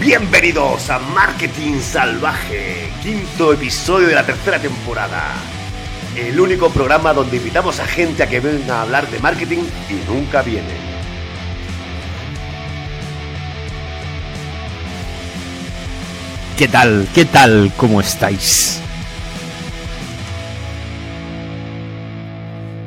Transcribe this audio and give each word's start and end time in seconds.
Bienvenidos 0.00 0.90
a 0.90 1.00
Marketing 1.00 1.80
Salvaje, 1.80 2.88
quinto 3.02 3.52
episodio 3.52 4.06
de 4.06 4.14
la 4.14 4.24
tercera 4.24 4.60
temporada. 4.60 5.34
El 6.16 6.38
único 6.38 6.70
programa 6.70 7.12
donde 7.12 7.38
invitamos 7.38 7.80
a 7.80 7.86
gente 7.86 8.22
a 8.22 8.28
que 8.28 8.38
venga 8.38 8.76
a 8.76 8.82
hablar 8.82 9.10
de 9.10 9.18
marketing 9.18 9.64
y 9.90 9.94
nunca 10.08 10.42
vienen. 10.42 10.76
¿Qué 16.56 16.68
tal? 16.68 17.08
¿Qué 17.12 17.24
tal? 17.24 17.72
¿Cómo 17.76 18.00
estáis? 18.00 18.80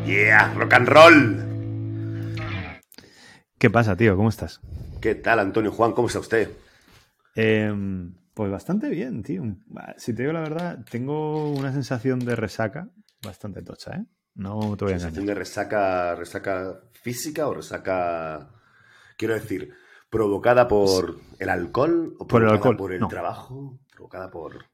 Yeah, 0.06 0.54
rock 0.56 0.74
and 0.74 0.88
roll. 0.88 1.46
¿Qué 3.58 3.70
pasa, 3.70 3.98
tío? 3.98 4.16
¿Cómo 4.16 4.30
estás? 4.30 4.62
¿Qué 5.02 5.14
tal, 5.16 5.40
Antonio 5.40 5.74
Juan? 5.74 5.92
¿Cómo 5.92 6.08
está 6.08 6.20
usted? 6.20 6.50
Em, 7.36 8.14
pues 8.34 8.52
bastante 8.52 8.90
bien, 8.90 9.24
tío. 9.24 9.44
Si 9.98 10.14
te 10.14 10.24
digo 10.24 10.34
la 10.34 10.42
verdad, 10.42 10.86
tengo 10.90 11.52
una 11.52 11.72
sensación 11.72 12.20
de 12.20 12.36
resaca 12.36 12.90
bastante 13.24 13.62
tocha, 13.62 13.96
¿eh? 13.98 14.06
No 14.36 14.76
te 14.78 14.86
voy 14.86 14.94
a. 14.94 15.00
¿Sensación 15.00 15.26
de 15.26 15.36
resaca, 15.36 16.16
resaca 16.16 16.82
física 16.94 17.48
o 17.48 17.54
resaca, 17.54 18.50
quiero 19.18 19.34
decir, 19.34 19.74
provocada 20.10 20.68
por 20.68 21.18
el 21.40 21.50
alcohol 21.50 22.16
o 22.20 22.28
Por 22.28 22.44
el 22.44 22.50
alcohol, 22.50 22.78
por 22.78 22.94
el 22.94 23.00
no. 23.02 23.08
trabajo? 23.08 23.80
Provocada 23.94 24.32
por, 24.32 24.66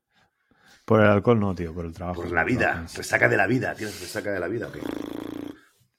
Por 0.85 1.01
el 1.01 1.07
alcohol 1.07 1.39
no, 1.39 1.55
tío, 1.55 1.73
por 1.73 1.85
el 1.85 1.93
trabajo. 1.93 2.21
por 2.21 2.31
la 2.31 2.43
vida. 2.43 2.75
No, 2.81 2.87
Resaca 2.95 3.27
de 3.27 3.37
la 3.37 3.47
vida. 3.47 3.73
¿Tienes 3.75 3.99
resaca 3.99 4.31
de 4.31 4.39
la 4.39 4.47
vida 4.47 4.67
o 4.67 4.71
qué? 4.71 4.79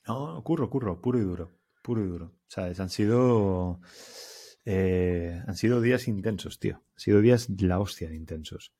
No, 0.06 0.42
curro, 0.42 0.70
curro, 0.70 1.00
puro 1.00 1.18
y 1.18 1.22
duro. 1.22 1.50
Puro 1.82 2.02
y 2.02 2.06
duro. 2.06 2.32
¿Sabes? 2.46 2.78
Han 2.80 2.88
sido. 2.90 3.80
Eh, 4.64 5.42
han 5.46 5.56
sido 5.56 5.80
días 5.80 6.08
intensos, 6.08 6.58
tío. 6.58 6.76
Han 6.94 6.98
sido 7.00 7.20
días 7.20 7.46
de 7.56 7.66
la 7.66 7.78
hostia 7.80 8.08
de 8.08 8.16
intensos. 8.16 8.72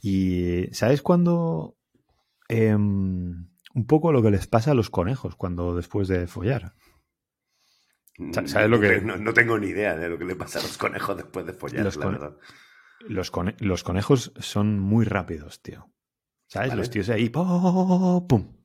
Y. 0.00 0.66
¿Sabes 0.72 1.02
cuándo.? 1.02 1.76
em, 2.48 3.48
un 3.74 3.86
poco 3.86 4.12
lo 4.12 4.22
que 4.22 4.30
les 4.30 4.46
pasa 4.46 4.72
a 4.72 4.74
los 4.74 4.90
conejos 4.90 5.36
cuando 5.36 5.74
después 5.74 6.06
de 6.08 6.26
follar. 6.26 6.74
Sa- 8.32 8.46
¿sabes 8.46 8.68
lo 8.68 8.76
No 8.76 8.82
que- 8.82 9.00
No, 9.00 9.16
no 9.16 9.32
tengo 9.32 9.58
ni 9.58 9.68
idea 9.68 9.96
de 9.96 10.08
lo 10.08 10.18
que 10.18 10.24
le 10.26 10.36
pasa 10.36 10.58
a 10.58 10.62
los 10.62 10.76
conejos 10.76 11.16
después 11.16 11.46
de 11.46 11.54
follar, 11.54 11.84
Los 11.84 11.96
la 11.96 12.04
cone- 12.04 12.18
verdad. 12.18 12.36
Los, 13.08 13.30
cone- 13.30 13.56
los 13.60 13.82
conejos 13.82 14.32
son 14.38 14.78
muy 14.78 15.04
rápidos, 15.06 15.62
tío. 15.62 15.90
¿Sabes? 16.46 16.68
Vale. 16.70 16.80
Los 16.80 16.90
tíos 16.90 17.08
ahí. 17.08 17.30
¡pum! 17.30 18.26
¡pum! 18.28 18.56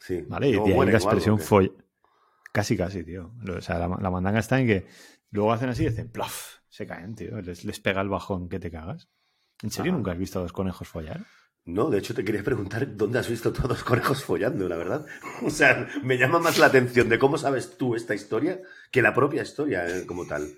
Sí. 0.00 0.22
¿Vale? 0.28 0.50
Y 0.50 0.54
ahí 0.54 0.74
mueren 0.74 0.92
la 0.92 0.98
expresión 0.98 1.38
folla. 1.38 1.70
Casi, 2.52 2.76
casi, 2.76 3.04
tío. 3.04 3.32
Lo- 3.42 3.58
O 3.58 3.60
sea, 3.60 3.78
la, 3.78 3.86
la 4.00 4.10
mandanga 4.10 4.40
está 4.40 4.58
en 4.60 4.66
que 4.66 4.86
luego 5.30 5.52
hacen 5.52 5.68
así 5.68 5.84
y 5.84 5.88
dicen 5.88 6.10
¡plof! 6.10 6.56
Se 6.68 6.86
caen, 6.86 7.14
tío. 7.14 7.40
Les, 7.40 7.64
les 7.64 7.80
pega 7.80 8.00
el 8.02 8.08
bajón 8.08 8.48
que 8.48 8.58
te 8.58 8.70
cagas. 8.70 9.08
¿En 9.62 9.70
serio 9.70 9.92
Ah. 9.92 9.96
nunca 9.96 10.12
has 10.12 10.18
visto 10.18 10.38
a 10.38 10.42
los 10.42 10.52
conejos 10.52 10.86
follar? 10.88 11.24
No, 11.64 11.90
de 11.90 11.98
hecho 11.98 12.14
te 12.14 12.24
quería 12.24 12.44
preguntar 12.44 12.96
dónde 12.96 13.18
has 13.18 13.28
visto 13.28 13.52
todos 13.52 13.68
los 13.70 13.82
conejos 13.84 14.22
follando, 14.22 14.68
la 14.68 14.76
verdad. 14.76 15.04
O 15.42 15.50
sea, 15.50 15.88
me 16.02 16.16
llama 16.18 16.38
más 16.38 16.58
la 16.58 16.66
atención 16.66 17.08
de 17.08 17.18
cómo 17.18 17.38
sabes 17.38 17.76
tú 17.76 17.94
esta 17.96 18.14
historia 18.14 18.60
que 18.92 19.02
la 19.02 19.14
propia 19.14 19.42
historia 19.42 19.86
eh, 19.88 20.06
como 20.06 20.26
tal. 20.26 20.48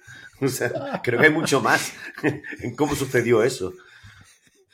O 0.40 0.48
sea, 0.48 1.00
creo 1.02 1.18
que 1.18 1.26
hay 1.26 1.32
mucho 1.32 1.60
más 1.60 1.92
en 2.60 2.74
cómo 2.76 2.94
sucedió 2.94 3.42
eso. 3.42 3.72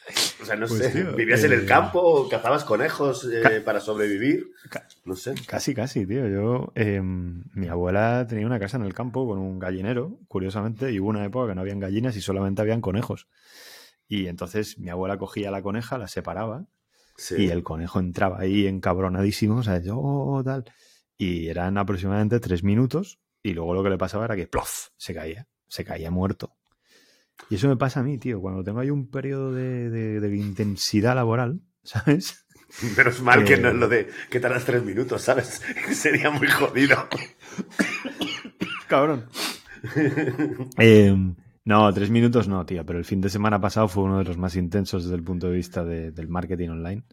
O 0.43 0.45
sea, 0.45 0.57
no 0.57 0.67
Pues, 0.67 0.83
sé, 0.85 0.91
tío, 0.91 1.15
¿vivías 1.15 1.43
en 1.45 1.53
el 1.53 1.63
eh, 1.63 1.67
campo? 1.67 2.29
¿Cazabas 2.29 2.65
conejos 2.65 3.27
eh, 3.33 3.61
para 3.65 3.81
sobrevivir? 3.81 4.51
No 5.05 5.17
sé. 5.17 5.35
Casi, 5.47 5.75
casi, 5.75 6.07
tío. 6.07 6.29
Yo, 6.29 6.73
em, 6.75 7.45
mi 7.55 7.69
abuela 7.69 8.27
tenía 8.29 8.47
una 8.47 8.59
casa 8.61 8.77
en 8.77 8.85
el 8.85 8.93
campo 8.93 9.27
con 9.27 9.39
un 9.39 9.59
gallinero, 9.59 10.19
curiosamente, 10.29 10.93
y 10.93 11.01
hubo 11.01 11.09
una 11.09 11.25
época 11.25 11.49
que 11.49 11.55
no 11.55 11.63
habían 11.63 11.81
gallinas 11.81 12.17
y 12.17 12.21
solamente 12.21 12.61
habían 12.61 12.81
conejos. 12.83 13.29
Y 14.07 14.27
entonces 14.27 14.79
mi 14.79 14.91
abuela 14.91 15.17
cogía 15.17 15.51
la 15.51 15.63
coneja, 15.63 15.97
la 15.97 16.09
separaba 16.09 16.67
Sí. 17.17 17.37
y 17.45 17.49
el 17.49 17.63
conejo 17.63 18.01
entraba 18.01 18.41
ahí 18.41 18.67
encabronadísimo, 18.67 19.57
o 19.59 19.63
sea, 19.63 19.81
yo 19.81 19.99
"Oh, 19.99 20.43
tal. 20.45 20.65
Y 21.17 21.49
eran 21.49 21.79
aproximadamente 21.79 22.41
tres 22.41 22.65
minutos 22.65 23.19
y 23.43 23.53
luego 23.55 23.73
lo 23.73 23.83
que 23.85 23.91
le 23.91 23.99
pasaba 23.99 24.25
era 24.27 24.37
que 24.37 24.47
¡plof! 24.49 24.89
se 24.97 25.15
caía, 25.15 25.47
se 25.69 25.85
caía 25.85 26.11
muerto. 26.11 26.53
Y 27.51 27.57
eso 27.57 27.69
me 27.69 27.77
pasa 27.77 28.01
a 28.01 28.03
mí, 28.03 28.17
tío, 28.19 28.41
cuando 28.41 28.63
tengo 28.65 28.81
ahí 28.81 28.91
un 28.91 29.11
periodo 29.11 29.53
de, 29.53 29.91
de- 29.91 30.21
de 30.21 30.37
intensidad 30.37 31.15
laboral, 31.15 31.61
¿sabes? 31.83 32.47
Menos 32.97 33.21
mal 33.23 33.45
que 33.45 33.55
Eh, 33.55 33.59
no 33.59 33.69
es 33.69 33.75
lo 33.75 33.89
de 33.89 34.09
que 34.31 34.41
tardas 34.41 34.65
tres 34.65 34.83
minutos, 34.85 35.23
¿sabes? 35.23 35.63
Sería 35.93 36.31
muy 36.31 36.49
jodido. 36.49 36.97
Cabrón. 38.89 39.27
Eh, 40.79 41.15
no, 41.65 41.93
tres 41.95 42.11
minutos 42.11 42.49
no, 42.49 42.65
tío, 42.67 42.85
pero 42.85 42.99
el 42.99 43.05
fin 43.05 43.21
de 43.21 43.29
semana 43.29 43.61
pasado 43.61 43.89
fue 43.89 44.05
uno 44.05 44.19
de 44.19 44.25
los 44.25 44.39
más 44.39 44.57
intensos 44.57 45.05
desde 45.05 45.17
el 45.17 45.23
punto 45.25 45.49
de 45.49 45.55
vista 45.57 45.85
de- 45.85 46.11
del 46.11 46.29
marketing 46.29 46.71
online. 46.71 47.05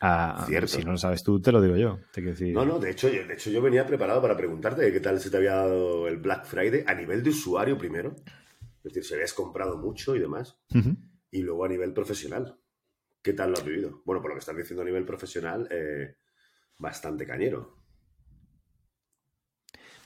Ah, 0.00 0.44
Cierto. 0.46 0.68
Si 0.68 0.84
no 0.84 0.92
lo 0.92 0.98
sabes 0.98 1.22
tú, 1.22 1.40
te 1.40 1.50
lo 1.52 1.60
digo 1.62 1.76
yo. 1.76 1.98
Te 2.12 2.20
quiero 2.20 2.30
decir, 2.32 2.52
No, 2.54 2.64
no, 2.66 2.78
de 2.78 2.90
hecho, 2.90 3.08
de 3.08 3.32
hecho 3.32 3.50
yo 3.50 3.62
venía 3.62 3.86
preparado 3.86 4.20
para 4.20 4.36
preguntarte 4.36 4.92
qué 4.92 5.00
tal 5.00 5.18
se 5.20 5.30
te 5.30 5.38
había 5.38 5.54
dado 5.54 6.06
el 6.06 6.18
Black 6.18 6.44
Friday 6.44 6.84
a 6.86 6.94
nivel 6.94 7.22
de 7.22 7.30
usuario 7.30 7.78
primero. 7.78 8.14
Es 8.86 8.92
decir, 8.92 9.04
si 9.04 9.14
habías 9.14 9.34
comprado 9.34 9.78
mucho 9.78 10.14
y 10.14 10.20
demás. 10.20 10.60
Y 11.32 11.42
luego 11.42 11.64
a 11.64 11.68
nivel 11.68 11.92
profesional. 11.92 12.60
¿Qué 13.20 13.32
tal 13.32 13.50
lo 13.50 13.58
has 13.58 13.64
vivido? 13.64 14.00
Bueno, 14.04 14.22
por 14.22 14.30
lo 14.30 14.36
que 14.36 14.40
estás 14.40 14.56
diciendo 14.56 14.82
a 14.82 14.84
nivel 14.84 15.04
profesional, 15.04 15.66
eh, 15.72 16.18
bastante 16.78 17.26
cañero. 17.26 17.82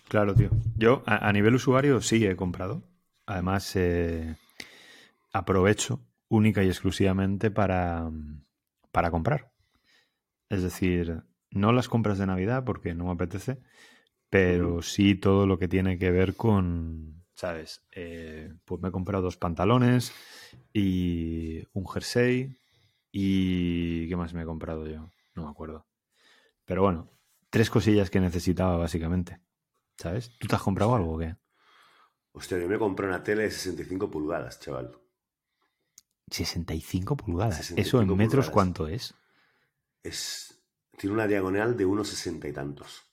Claro, 0.08 0.34
tío. 0.34 0.48
Yo 0.76 1.02
a, 1.04 1.28
a 1.28 1.32
nivel 1.32 1.56
usuario 1.56 2.00
sí 2.00 2.24
he 2.24 2.36
comprado. 2.36 2.82
Además, 3.26 3.76
eh, 3.76 4.36
aprovecho 5.30 6.00
única 6.28 6.64
y 6.64 6.68
exclusivamente 6.68 7.50
para, 7.50 8.10
para 8.92 9.10
comprar. 9.10 9.52
Es 10.48 10.62
decir, 10.62 11.22
no 11.50 11.72
las 11.72 11.90
compras 11.90 12.16
de 12.16 12.26
Navidad 12.26 12.64
porque 12.64 12.94
no 12.94 13.04
me 13.04 13.12
apetece, 13.12 13.60
pero 14.30 14.80
sí 14.80 15.16
todo 15.16 15.46
lo 15.46 15.58
que 15.58 15.68
tiene 15.68 15.98
que 15.98 16.10
ver 16.10 16.34
con, 16.34 17.19
¿sabes? 17.34 17.82
Eh, 17.92 18.52
pues 18.64 18.80
me 18.80 18.88
he 18.88 18.92
comprado 18.92 19.24
dos 19.24 19.36
pantalones 19.36 20.12
y 20.72 21.66
un 21.72 21.86
jersey 21.88 22.56
y... 23.12 24.08
¿Qué 24.08 24.16
más 24.16 24.34
me 24.34 24.42
he 24.42 24.46
comprado 24.46 24.86
yo? 24.86 25.10
No 25.34 25.44
me 25.44 25.50
acuerdo. 25.50 25.86
Pero 26.64 26.82
bueno, 26.82 27.10
tres 27.50 27.70
cosillas 27.70 28.10
que 28.10 28.20
necesitaba 28.20 28.76
básicamente. 28.76 29.40
¿Sabes? 29.96 30.36
¿Tú 30.38 30.46
te 30.46 30.56
has 30.56 30.62
comprado 30.62 30.94
algo 30.94 31.14
o 31.14 31.18
qué? 31.18 31.36
Hostia, 32.32 32.58
yo 32.58 32.68
me 32.68 32.78
compré 32.78 33.06
una 33.06 33.22
tele 33.22 33.42
de 33.42 33.50
65 33.50 34.10
pulgadas, 34.10 34.60
chaval. 34.60 34.96
65 36.30 37.16
pulgadas. 37.16 37.56
65 37.56 37.80
¿Eso 37.80 38.00
en 38.00 38.16
metros 38.16 38.50
cuánto 38.50 38.86
es? 38.86 39.14
Es, 40.02 40.62
tiene 40.96 41.14
una 41.14 41.26
diagonal 41.26 41.76
de 41.76 41.84
unos 41.84 42.08
60 42.08 42.48
y 42.48 42.52
tantos. 42.52 43.09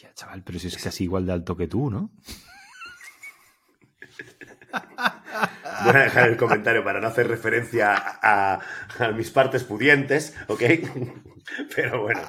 Hostia, 0.00 0.14
chaval, 0.14 0.42
pero 0.42 0.58
si 0.58 0.68
es 0.68 0.78
casi 0.82 1.04
igual 1.04 1.26
de 1.26 1.32
alto 1.32 1.54
que 1.54 1.66
tú, 1.68 1.90
¿no? 1.90 2.10
Voy 5.84 5.94
a 5.94 6.04
dejar 6.04 6.28
el 6.30 6.36
comentario 6.38 6.82
para 6.82 7.00
no 7.02 7.08
hacer 7.08 7.28
referencia 7.28 7.94
a, 8.22 8.60
a 8.98 9.12
mis 9.12 9.30
partes 9.30 9.62
pudientes, 9.64 10.34
¿ok? 10.48 10.62
Pero 11.76 12.02
bueno, 12.02 12.20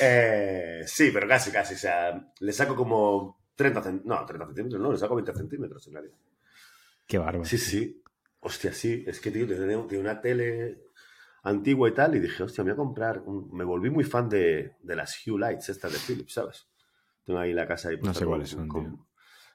eh, 0.00 0.82
sí, 0.86 1.10
pero 1.12 1.28
casi, 1.28 1.50
casi. 1.50 1.74
O 1.74 1.78
sea, 1.78 2.32
le 2.38 2.52
saco 2.52 2.74
como 2.74 3.42
30 3.54 3.82
centímetros. 3.82 4.20
No, 4.20 4.24
30 4.26 4.46
centímetros, 4.46 4.80
no, 4.80 4.92
le 4.92 4.98
saco 4.98 5.14
20 5.16 5.34
centímetros 5.34 5.86
en 5.88 5.92
realidad. 5.92 6.14
Qué 7.06 7.18
bárbaro. 7.18 7.44
Sí, 7.44 7.58
sí. 7.58 8.02
Hostia, 8.40 8.72
sí. 8.72 9.04
Es 9.06 9.20
que, 9.20 9.30
tío, 9.30 9.46
tenía 9.46 9.76
tenía 9.86 10.00
una 10.00 10.20
tele 10.20 10.78
antigua 11.42 11.88
y 11.88 11.92
tal, 11.92 12.16
y 12.16 12.20
dije, 12.20 12.42
hostia, 12.42 12.64
me 12.64 12.70
voy 12.70 12.74
a 12.74 12.84
comprar. 12.84 13.20
un- 13.26 13.50
Me 13.52 13.64
volví 13.64 13.90
muy 13.90 14.04
fan 14.04 14.28
de, 14.28 14.76
de 14.80 14.96
las 14.96 15.20
Hue 15.26 15.38
Lights, 15.38 15.68
estas 15.68 15.92
de 15.92 15.98
Philips, 15.98 16.32
¿sabes? 16.32 16.66
Tengo 17.30 17.40
ahí 17.40 17.52
la 17.52 17.66
casa 17.66 17.88
ahí 17.90 17.96
puesta 17.96 18.18
sé 18.18 18.24
con- 18.24 18.30
cuáles 18.32 18.48
son, 18.50 18.68
con 18.68 18.84
tío. 18.90 19.06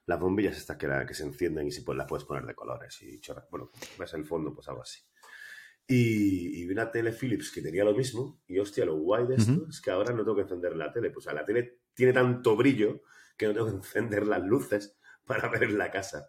Las 0.05 0.19
bombillas 0.19 0.55
estas 0.57 0.77
que, 0.77 0.87
la- 0.87 1.05
que 1.05 1.13
se 1.13 1.23
encienden 1.23 1.67
y 1.67 1.71
si 1.71 1.81
pues, 1.81 1.97
las 1.97 2.07
puedes 2.07 2.25
poner 2.25 2.45
de 2.45 2.55
colores 2.55 3.01
y 3.01 3.19
chorras. 3.19 3.45
Bueno, 3.49 3.71
ves 3.99 4.13
el 4.13 4.23
fondo, 4.25 4.53
pues 4.53 4.67
algo 4.69 4.81
así. 4.83 4.99
Y, 5.87 6.61
y 6.61 6.65
vi 6.65 6.71
una 6.73 6.89
tele 6.91 7.11
Philips 7.11 7.51
que 7.51 7.61
tenía 7.61 7.83
lo 7.83 7.93
mismo. 7.93 8.41
Y 8.47 8.59
hostia, 8.59 8.85
lo 8.85 8.95
guay 8.97 9.27
de 9.27 9.35
esto 9.35 9.67
es 9.69 9.81
que 9.81 9.91
ahora 9.91 10.11
no 10.13 10.19
tengo 10.23 10.35
que 10.35 10.41
encender 10.43 10.75
la 10.75 10.91
tele. 10.91 11.11
Pues 11.11 11.25
la 11.27 11.43
tele 11.45 11.79
tiene 11.93 12.13
tanto 12.13 12.55
brillo 12.55 13.01
que 13.37 13.47
no 13.47 13.53
tengo 13.53 13.67
que 13.67 13.75
encender 13.75 14.25
las 14.27 14.43
luces 14.43 14.97
para 15.25 15.49
ver 15.49 15.71
la 15.71 15.91
casa. 15.91 16.27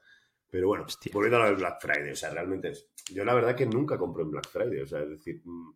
Pero 0.51 0.69
bueno, 0.69 0.85
Hostia. 0.85 1.11
volviendo 1.13 1.37
a 1.39 1.41
lo 1.41 1.47
del 1.47 1.57
Black 1.57 1.81
Friday, 1.81 2.13
o 2.13 2.17
sea, 2.17 2.31
realmente 2.31 2.69
es. 2.71 2.89
Yo 3.13 3.25
la 3.25 3.35
verdad 3.35 3.55
que 3.57 3.67
nunca 3.67 3.99
compro 3.99 4.23
en 4.23 4.31
Black 4.31 4.49
Friday, 4.49 4.81
o 4.81 4.87
sea, 4.87 5.01
es 5.01 5.11
decir, 5.11 5.43
mm, 5.45 5.71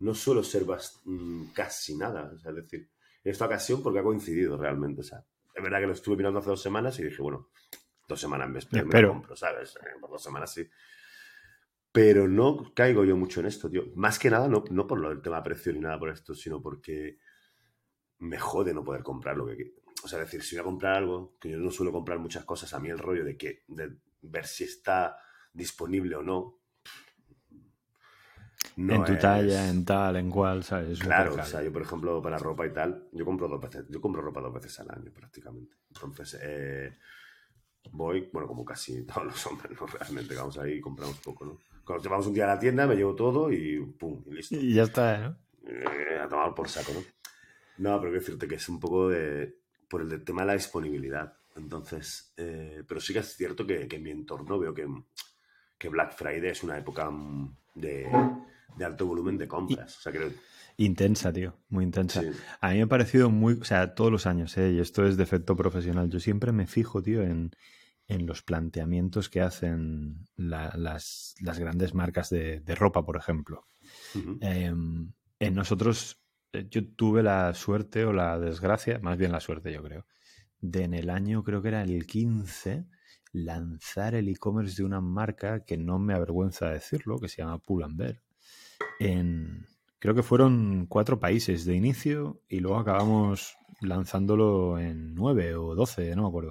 no 0.00 0.14
suelo 0.14 0.42
ser 0.42 0.64
mm, 1.04 1.44
casi 1.54 1.96
nada, 1.96 2.30
o 2.34 2.38
sea, 2.38 2.50
es 2.50 2.56
decir, 2.56 2.88
en 3.24 3.30
esta 3.32 3.46
ocasión 3.46 3.82
porque 3.82 3.98
ha 3.98 4.02
coincidido 4.02 4.56
realmente, 4.56 5.00
o 5.02 5.04
sea, 5.04 5.24
es 5.54 5.62
verdad 5.62 5.80
que 5.80 5.86
lo 5.86 5.92
estuve 5.92 6.16
mirando 6.16 6.38
hace 6.38 6.50
dos 6.50 6.62
semanas 6.62 6.98
y 6.98 7.04
dije, 7.04 7.20
bueno, 7.22 7.50
dos 8.08 8.20
semanas 8.20 8.48
me, 8.48 8.60
Ya, 8.60 8.84
me 8.84 8.90
pero- 8.90 9.08
lo 9.08 9.14
compro, 9.14 9.36
¿sabes? 9.36 9.76
Eh, 9.76 9.98
Por 10.00 10.10
dos 10.10 10.22
semanas 10.22 10.52
sí. 10.52 10.68
Pero 11.92 12.28
no 12.28 12.72
caigo 12.74 13.04
yo 13.04 13.16
mucho 13.16 13.40
en 13.40 13.46
esto, 13.46 13.68
tío. 13.68 13.84
Más 13.96 14.18
que 14.18 14.30
nada, 14.30 14.46
no, 14.48 14.62
no 14.70 14.86
por 14.86 15.00
lo 15.00 15.08
del 15.08 15.20
tema 15.22 15.42
precio 15.42 15.72
ni 15.72 15.80
nada 15.80 15.98
por 15.98 16.08
esto, 16.08 16.34
sino 16.34 16.62
porque 16.62 17.18
me 18.18 18.38
jode 18.38 18.72
no 18.72 18.84
poder 18.84 19.02
comprar 19.02 19.36
lo 19.36 19.46
que 19.46 19.56
quiero. 19.56 19.72
O 20.04 20.08
sea, 20.08 20.20
decir, 20.20 20.42
si 20.42 20.54
voy 20.54 20.60
a 20.60 20.64
comprar 20.64 20.94
algo, 20.94 21.36
que 21.40 21.50
yo 21.50 21.58
no 21.58 21.70
suelo 21.72 21.90
comprar 21.90 22.18
muchas 22.20 22.44
cosas, 22.44 22.72
a 22.74 22.78
mí 22.80 22.88
el 22.88 22.98
rollo 22.98 23.24
de 23.24 23.36
que 23.36 23.64
de 23.66 23.96
ver 24.22 24.46
si 24.46 24.64
está 24.64 25.16
disponible 25.52 26.14
o 26.16 26.22
no. 26.22 26.59
En 28.76 29.04
tu 29.04 29.16
talla, 29.16 29.68
en 29.68 29.84
tal, 29.84 30.16
en 30.16 30.30
cual, 30.30 30.62
¿sabes? 30.64 30.98
claro, 30.98 31.34
o 31.34 31.44
sea, 31.44 31.62
yo 31.62 31.72
por 31.72 31.82
ejemplo 31.82 32.22
para 32.22 32.38
ropa 32.38 32.66
y 32.66 32.72
tal, 32.72 33.08
yo 33.12 33.24
compro 33.24 33.48
dos 33.48 33.60
veces, 33.60 33.86
yo 33.88 34.00
compro 34.00 34.22
ropa 34.22 34.40
dos 34.40 34.54
veces 34.54 34.78
al 34.80 34.90
año 34.90 35.10
prácticamente. 35.12 35.76
Entonces, 35.88 36.38
eh, 36.42 36.96
voy, 37.92 38.28
bueno, 38.32 38.48
como 38.48 38.64
casi 38.64 39.02
todos 39.06 39.24
los 39.24 39.46
hombres, 39.46 39.78
¿no? 39.80 39.86
Realmente, 39.86 40.34
vamos 40.34 40.58
ahí 40.58 40.74
y 40.74 40.80
compramos 40.80 41.18
poco, 41.18 41.44
¿no? 41.44 41.58
Cuando 41.84 42.04
llevamos 42.04 42.26
un 42.26 42.34
día 42.34 42.44
a 42.44 42.54
la 42.54 42.58
tienda, 42.58 42.86
me 42.86 42.94
llevo 42.94 43.14
todo 43.14 43.50
y 43.52 43.80
pum, 43.80 44.22
y 44.26 44.34
listo. 44.34 44.54
Y 44.54 44.74
ya 44.74 44.84
está, 44.84 45.18
¿no? 45.18 45.36
Eh, 45.66 46.18
a 46.22 46.28
tomar 46.28 46.54
por 46.54 46.68
saco, 46.68 46.92
¿no? 46.92 47.00
No, 47.78 47.98
pero 47.98 48.12
quiero 48.12 48.20
decirte 48.20 48.46
que 48.46 48.56
es 48.56 48.68
un 48.68 48.78
poco 48.78 49.08
de, 49.08 49.56
por 49.88 50.02
el 50.02 50.22
tema 50.22 50.42
de 50.42 50.46
la 50.48 50.52
disponibilidad. 50.52 51.34
Entonces, 51.56 52.32
eh, 52.36 52.84
pero 52.86 53.00
sí 53.00 53.12
que 53.12 53.20
es 53.20 53.34
cierto 53.34 53.66
que, 53.66 53.88
en 53.90 54.02
mi 54.02 54.10
entorno 54.10 54.58
veo 54.58 54.72
que, 54.72 54.86
que, 55.76 55.88
Black 55.88 56.12
Friday 56.12 56.50
es 56.50 56.62
una 56.62 56.78
época 56.78 57.10
mm, 57.10 57.56
de, 57.74 58.08
de 58.76 58.84
alto 58.84 59.06
volumen 59.06 59.38
de 59.38 59.48
compras. 59.48 59.98
O 59.98 60.00
sea, 60.02 60.12
creo, 60.12 60.30
Intensa, 60.80 61.30
tío, 61.30 61.58
muy 61.68 61.84
intensa. 61.84 62.22
A 62.62 62.70
mí 62.70 62.76
me 62.76 62.82
ha 62.84 62.86
parecido 62.86 63.28
muy, 63.28 63.58
o 63.60 63.64
sea, 63.64 63.94
todos 63.94 64.10
los 64.10 64.26
años, 64.26 64.56
¿eh? 64.56 64.72
y 64.72 64.80
esto 64.80 65.06
es 65.06 65.18
de 65.18 65.24
efecto 65.24 65.54
profesional, 65.54 66.08
yo 66.08 66.20
siempre 66.20 66.52
me 66.52 66.66
fijo, 66.66 67.02
tío, 67.02 67.22
en, 67.22 67.50
en 68.06 68.24
los 68.24 68.42
planteamientos 68.42 69.28
que 69.28 69.42
hacen 69.42 70.26
las, 70.36 71.34
las, 71.38 71.58
grandes 71.58 71.94
marcas 71.94 72.30
de, 72.30 72.60
de 72.60 72.74
ropa, 72.74 73.04
por 73.04 73.18
ejemplo. 73.18 73.66
Em, 74.40 75.12
en 75.38 75.54
nosotros, 75.54 76.18
eh, 76.54 76.66
yo 76.70 76.86
tuve 76.86 77.22
la 77.22 77.52
suerte 77.52 78.06
o 78.06 78.14
la 78.14 78.38
desgracia, 78.38 78.98
más 79.00 79.18
bien 79.18 79.32
la 79.32 79.40
suerte, 79.40 79.72
yo 79.74 79.82
creo, 79.82 80.06
de 80.62 80.84
en 80.84 80.94
el 80.94 81.10
año, 81.10 81.44
creo 81.44 81.60
que 81.60 81.68
era 81.68 81.82
el 81.82 82.06
15, 82.06 82.86
lanzar 83.32 84.14
el 84.14 84.28
e-commerce 84.30 84.76
de 84.76 84.84
una 84.84 85.02
marca 85.02 85.62
que 85.62 85.76
no 85.76 85.98
me 85.98 86.14
avergüenza 86.14 86.70
decirlo, 86.70 87.18
que 87.18 87.28
se 87.28 87.42
llama 87.42 87.58
Pull&Bear, 87.58 88.22
en 89.00 89.66
Creo 90.00 90.14
que 90.14 90.22
fueron 90.22 90.86
cuatro 90.86 91.20
países 91.20 91.66
de 91.66 91.76
inicio 91.76 92.42
y 92.48 92.60
luego 92.60 92.78
acabamos 92.78 93.58
lanzándolo 93.82 94.78
en 94.78 95.14
nueve 95.14 95.54
o 95.54 95.74
doce, 95.74 96.16
no 96.16 96.22
me 96.22 96.28
acuerdo. 96.28 96.50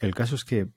El 0.00 0.14
caso 0.14 0.34
es 0.34 0.46
que 0.46 0.70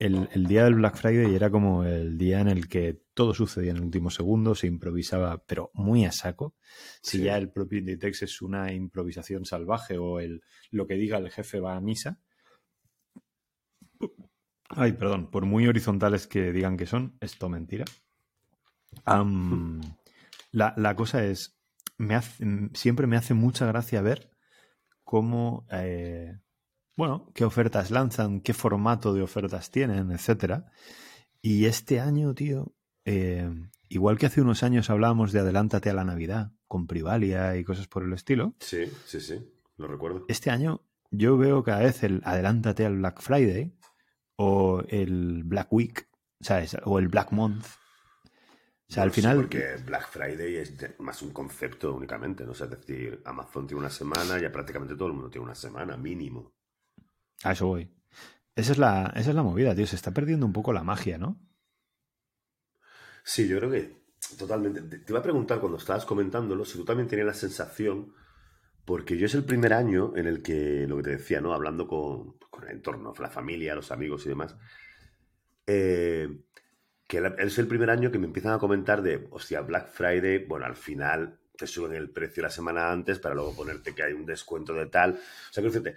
el, 0.00 0.28
día 0.48 0.64
del 0.64 0.74
Black 0.74 0.96
Friday 0.96 1.32
era 1.32 1.48
como 1.48 1.84
el 1.84 2.18
día 2.18 2.40
en 2.40 2.48
el 2.48 2.68
que 2.68 3.00
todo 3.14 3.32
sucedía 3.32 3.70
en 3.70 3.76
el 3.76 3.84
último 3.84 4.10
segundo, 4.10 4.56
se 4.56 4.66
improvisaba, 4.66 5.44
pero 5.46 5.70
muy 5.72 6.04
a 6.04 6.10
saco. 6.10 6.56
Si 7.00 7.22
ya 7.22 7.38
el 7.38 7.52
propio 7.52 7.78
Inditex 7.78 8.22
es 8.22 8.42
una 8.42 8.72
improvisación 8.72 9.44
salvaje 9.44 9.98
o 9.98 10.18
el, 10.18 10.42
lo 10.72 10.88
que 10.88 10.94
diga 10.94 11.18
el 11.18 11.30
jefe 11.30 11.60
va 11.60 11.76
a 11.76 11.80
misa. 11.80 12.18
Ay, 14.68 14.94
perdón, 14.94 15.30
por 15.30 15.46
muy 15.46 15.68
horizontales 15.68 16.26
que 16.26 16.50
digan 16.50 16.76
que 16.76 16.86
son, 16.86 17.16
esto 17.20 17.48
mentira. 17.48 17.84
La, 20.52 20.94
cosa 20.96 21.24
es, 21.24 21.58
me 21.96 22.14
hace, 22.14 22.44
siempre 22.74 23.06
me 23.06 23.16
hace 23.16 23.34
mucha 23.34 23.66
gracia 23.66 24.02
ver 24.02 24.30
cómo, 25.04 25.66
eh, 25.70 26.38
bueno, 26.96 27.30
qué 27.34 27.44
ofertas 27.44 27.90
lanzan, 27.90 28.40
qué 28.40 28.52
formato 28.52 29.14
de 29.14 29.22
ofertas 29.22 29.70
tienen, 29.70 30.10
etcétera. 30.10 30.70
Y 31.42 31.66
este 31.66 32.00
año, 32.00 32.34
tío, 32.34 32.74
eh, 33.04 33.48
igual 33.88 34.18
que 34.18 34.26
hace 34.26 34.40
unos 34.40 34.62
años 34.62 34.90
hablábamos 34.90 35.32
de 35.32 35.40
adelántate 35.40 35.90
a 35.90 35.94
la 35.94 36.04
Navidad 36.04 36.52
con 36.66 36.86
Privalia 36.86 37.56
y 37.56 37.64
cosas 37.64 37.86
por 37.88 38.04
el 38.04 38.12
estilo. 38.12 38.54
Sí, 38.60 38.84
sí, 39.06 39.20
sí, 39.20 39.52
lo 39.76 39.88
recuerdo. 39.88 40.24
Este 40.28 40.50
año 40.50 40.82
yo 41.10 41.36
veo 41.36 41.64
cada 41.64 41.80
vez 41.80 42.02
el 42.02 42.22
adelántate 42.24 42.86
al 42.86 42.98
Black 42.98 43.20
Friday 43.20 43.74
o 44.36 44.82
el 44.88 45.42
Black 45.44 45.72
Week, 45.72 46.08
¿sabes? 46.40 46.76
O 46.84 46.98
el 46.98 47.08
Black 47.08 47.32
Month 47.32 47.66
o 48.90 48.92
sea, 48.92 49.04
al 49.04 49.12
final. 49.12 49.36
porque 49.36 49.76
Black 49.86 50.08
Friday 50.08 50.56
es 50.56 50.74
más 50.98 51.22
un 51.22 51.32
concepto 51.32 51.94
únicamente, 51.94 52.44
¿no? 52.44 52.50
O 52.50 52.54
sea, 52.54 52.66
es 52.66 52.72
decir, 52.72 53.22
Amazon 53.24 53.64
tiene 53.64 53.78
una 53.78 53.88
semana, 53.88 54.36
ya 54.40 54.50
prácticamente 54.50 54.96
todo 54.96 55.06
el 55.06 55.14
mundo 55.14 55.30
tiene 55.30 55.44
una 55.44 55.54
semana, 55.54 55.96
mínimo. 55.96 56.56
A 57.44 57.52
eso 57.52 57.68
voy. 57.68 57.88
Esa 58.56 58.72
es 58.72 58.78
la, 58.78 59.12
esa 59.14 59.30
es 59.30 59.36
la 59.36 59.44
movida, 59.44 59.76
tío. 59.76 59.86
Se 59.86 59.94
está 59.94 60.10
perdiendo 60.10 60.44
un 60.44 60.52
poco 60.52 60.72
la 60.72 60.82
magia, 60.82 61.18
¿no? 61.18 61.40
Sí, 63.22 63.46
yo 63.46 63.58
creo 63.58 63.70
que 63.70 64.06
totalmente. 64.36 64.82
Te 64.82 65.12
iba 65.12 65.20
a 65.20 65.22
preguntar 65.22 65.60
cuando 65.60 65.78
estabas 65.78 66.04
comentándolo 66.04 66.64
si 66.64 66.76
tú 66.76 66.84
también 66.84 67.06
tenías 67.06 67.28
la 67.28 67.34
sensación, 67.34 68.12
porque 68.84 69.16
yo 69.16 69.26
es 69.26 69.34
el 69.36 69.44
primer 69.44 69.72
año 69.72 70.16
en 70.16 70.26
el 70.26 70.42
que, 70.42 70.88
lo 70.88 70.96
que 70.96 71.04
te 71.04 71.10
decía, 71.10 71.40
¿no? 71.40 71.54
Hablando 71.54 71.86
con, 71.86 72.38
con 72.50 72.64
el 72.64 72.70
entorno, 72.70 73.14
la 73.16 73.30
familia, 73.30 73.76
los 73.76 73.92
amigos 73.92 74.26
y 74.26 74.30
demás. 74.30 74.56
Eh, 75.64 76.28
que 77.10 77.20
es 77.38 77.58
el 77.58 77.66
primer 77.66 77.90
año 77.90 78.12
que 78.12 78.20
me 78.20 78.26
empiezan 78.26 78.52
a 78.52 78.58
comentar 78.60 79.02
de, 79.02 79.26
hostia, 79.32 79.62
Black 79.62 79.88
Friday, 79.88 80.44
bueno, 80.46 80.64
al 80.64 80.76
final 80.76 81.40
te 81.56 81.66
suben 81.66 81.92
el 81.92 82.08
precio 82.08 82.40
la 82.40 82.50
semana 82.50 82.92
antes 82.92 83.18
para 83.18 83.34
luego 83.34 83.52
ponerte 83.52 83.92
que 83.92 84.04
hay 84.04 84.12
un 84.12 84.24
descuento 84.24 84.72
de 84.74 84.86
tal. 84.86 85.14
O 85.14 85.52
sea, 85.52 85.60
que 85.60 85.70
decirte, 85.70 85.96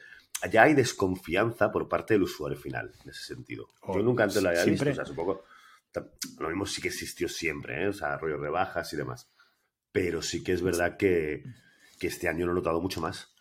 ya 0.51 0.63
hay 0.63 0.73
desconfianza 0.73 1.71
por 1.71 1.87
parte 1.87 2.15
del 2.15 2.23
usuario 2.23 2.57
final, 2.57 2.91
en 3.03 3.11
ese 3.11 3.25
sentido. 3.25 3.67
Yo 3.87 4.01
nunca 4.01 4.23
antes 4.23 4.41
lo 4.41 4.49
había 4.49 4.65
visto, 4.65 4.89
o 4.89 4.95
sea, 4.95 5.05
supongo, 5.05 5.43
lo 6.39 6.47
mismo 6.49 6.65
sí 6.65 6.81
que 6.81 6.87
existió 6.87 7.29
siempre, 7.29 7.83
¿eh? 7.83 7.89
o 7.89 7.93
sea, 7.93 8.17
rollo 8.17 8.37
rebajas 8.37 8.91
y 8.93 8.97
demás. 8.97 9.29
Pero 9.91 10.23
sí 10.23 10.43
que 10.43 10.53
es 10.53 10.63
verdad 10.63 10.97
que, 10.97 11.43
que 11.99 12.07
este 12.07 12.27
año 12.27 12.47
lo 12.47 12.53
he 12.53 12.55
notado 12.55 12.81
mucho 12.81 13.01
más. 13.01 13.35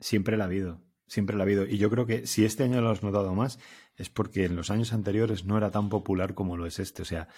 Siempre 0.00 0.38
la 0.38 0.44
ha 0.44 0.46
habido, 0.46 0.80
siempre 1.06 1.36
la 1.36 1.42
ha 1.42 1.44
habido. 1.44 1.66
Y 1.66 1.76
yo 1.76 1.90
creo 1.90 2.06
que 2.06 2.26
si 2.26 2.46
este 2.46 2.64
año 2.64 2.80
lo 2.80 2.88
has 2.88 3.02
notado 3.02 3.34
más, 3.34 3.58
es 3.98 4.08
porque 4.08 4.44
en 4.44 4.56
los 4.56 4.70
años 4.70 4.92
anteriores 4.92 5.44
no 5.44 5.58
era 5.58 5.70
tan 5.70 5.88
popular 5.88 6.34
como 6.34 6.56
lo 6.56 6.66
es 6.66 6.78
este. 6.78 7.02
O 7.02 7.04
sea, 7.04 7.28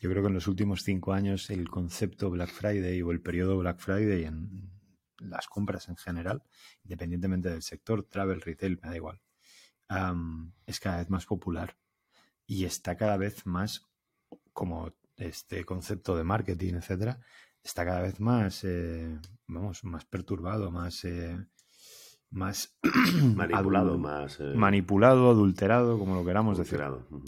yo 0.00 0.10
creo 0.10 0.22
que 0.22 0.28
en 0.28 0.34
los 0.34 0.48
últimos 0.48 0.82
cinco 0.82 1.12
años 1.12 1.50
el 1.50 1.68
concepto 1.68 2.30
Black 2.30 2.50
Friday 2.50 3.02
o 3.02 3.12
el 3.12 3.20
periodo 3.20 3.58
Black 3.58 3.78
Friday 3.78 4.24
en 4.24 4.70
las 5.18 5.46
compras 5.46 5.88
en 5.88 5.96
general, 5.96 6.42
independientemente 6.84 7.50
del 7.50 7.62
sector, 7.62 8.02
travel, 8.04 8.40
retail, 8.40 8.78
me 8.82 8.88
da 8.88 8.96
igual, 8.96 9.20
es 10.66 10.80
cada 10.80 10.98
vez 10.98 11.10
más 11.10 11.26
popular 11.26 11.76
y 12.46 12.64
está 12.64 12.96
cada 12.96 13.16
vez 13.16 13.46
más 13.46 13.86
como 14.52 14.94
este 15.16 15.64
concepto 15.64 16.16
de 16.16 16.24
marketing, 16.24 16.74
etcétera, 16.74 17.20
está 17.62 17.84
cada 17.84 18.02
vez 18.02 18.20
más, 18.20 18.64
eh, 18.64 19.18
vamos, 19.46 19.84
más 19.84 20.04
perturbado, 20.04 20.70
más 20.70 21.04
eh, 21.04 21.38
más 22.36 22.78
manipulado, 23.34 23.98
más 23.98 24.38
eh, 24.40 24.52
manipulado, 24.54 25.30
adulterado, 25.30 25.98
como 25.98 26.14
lo 26.14 26.24
queramos 26.24 26.58
decir, 26.58 26.80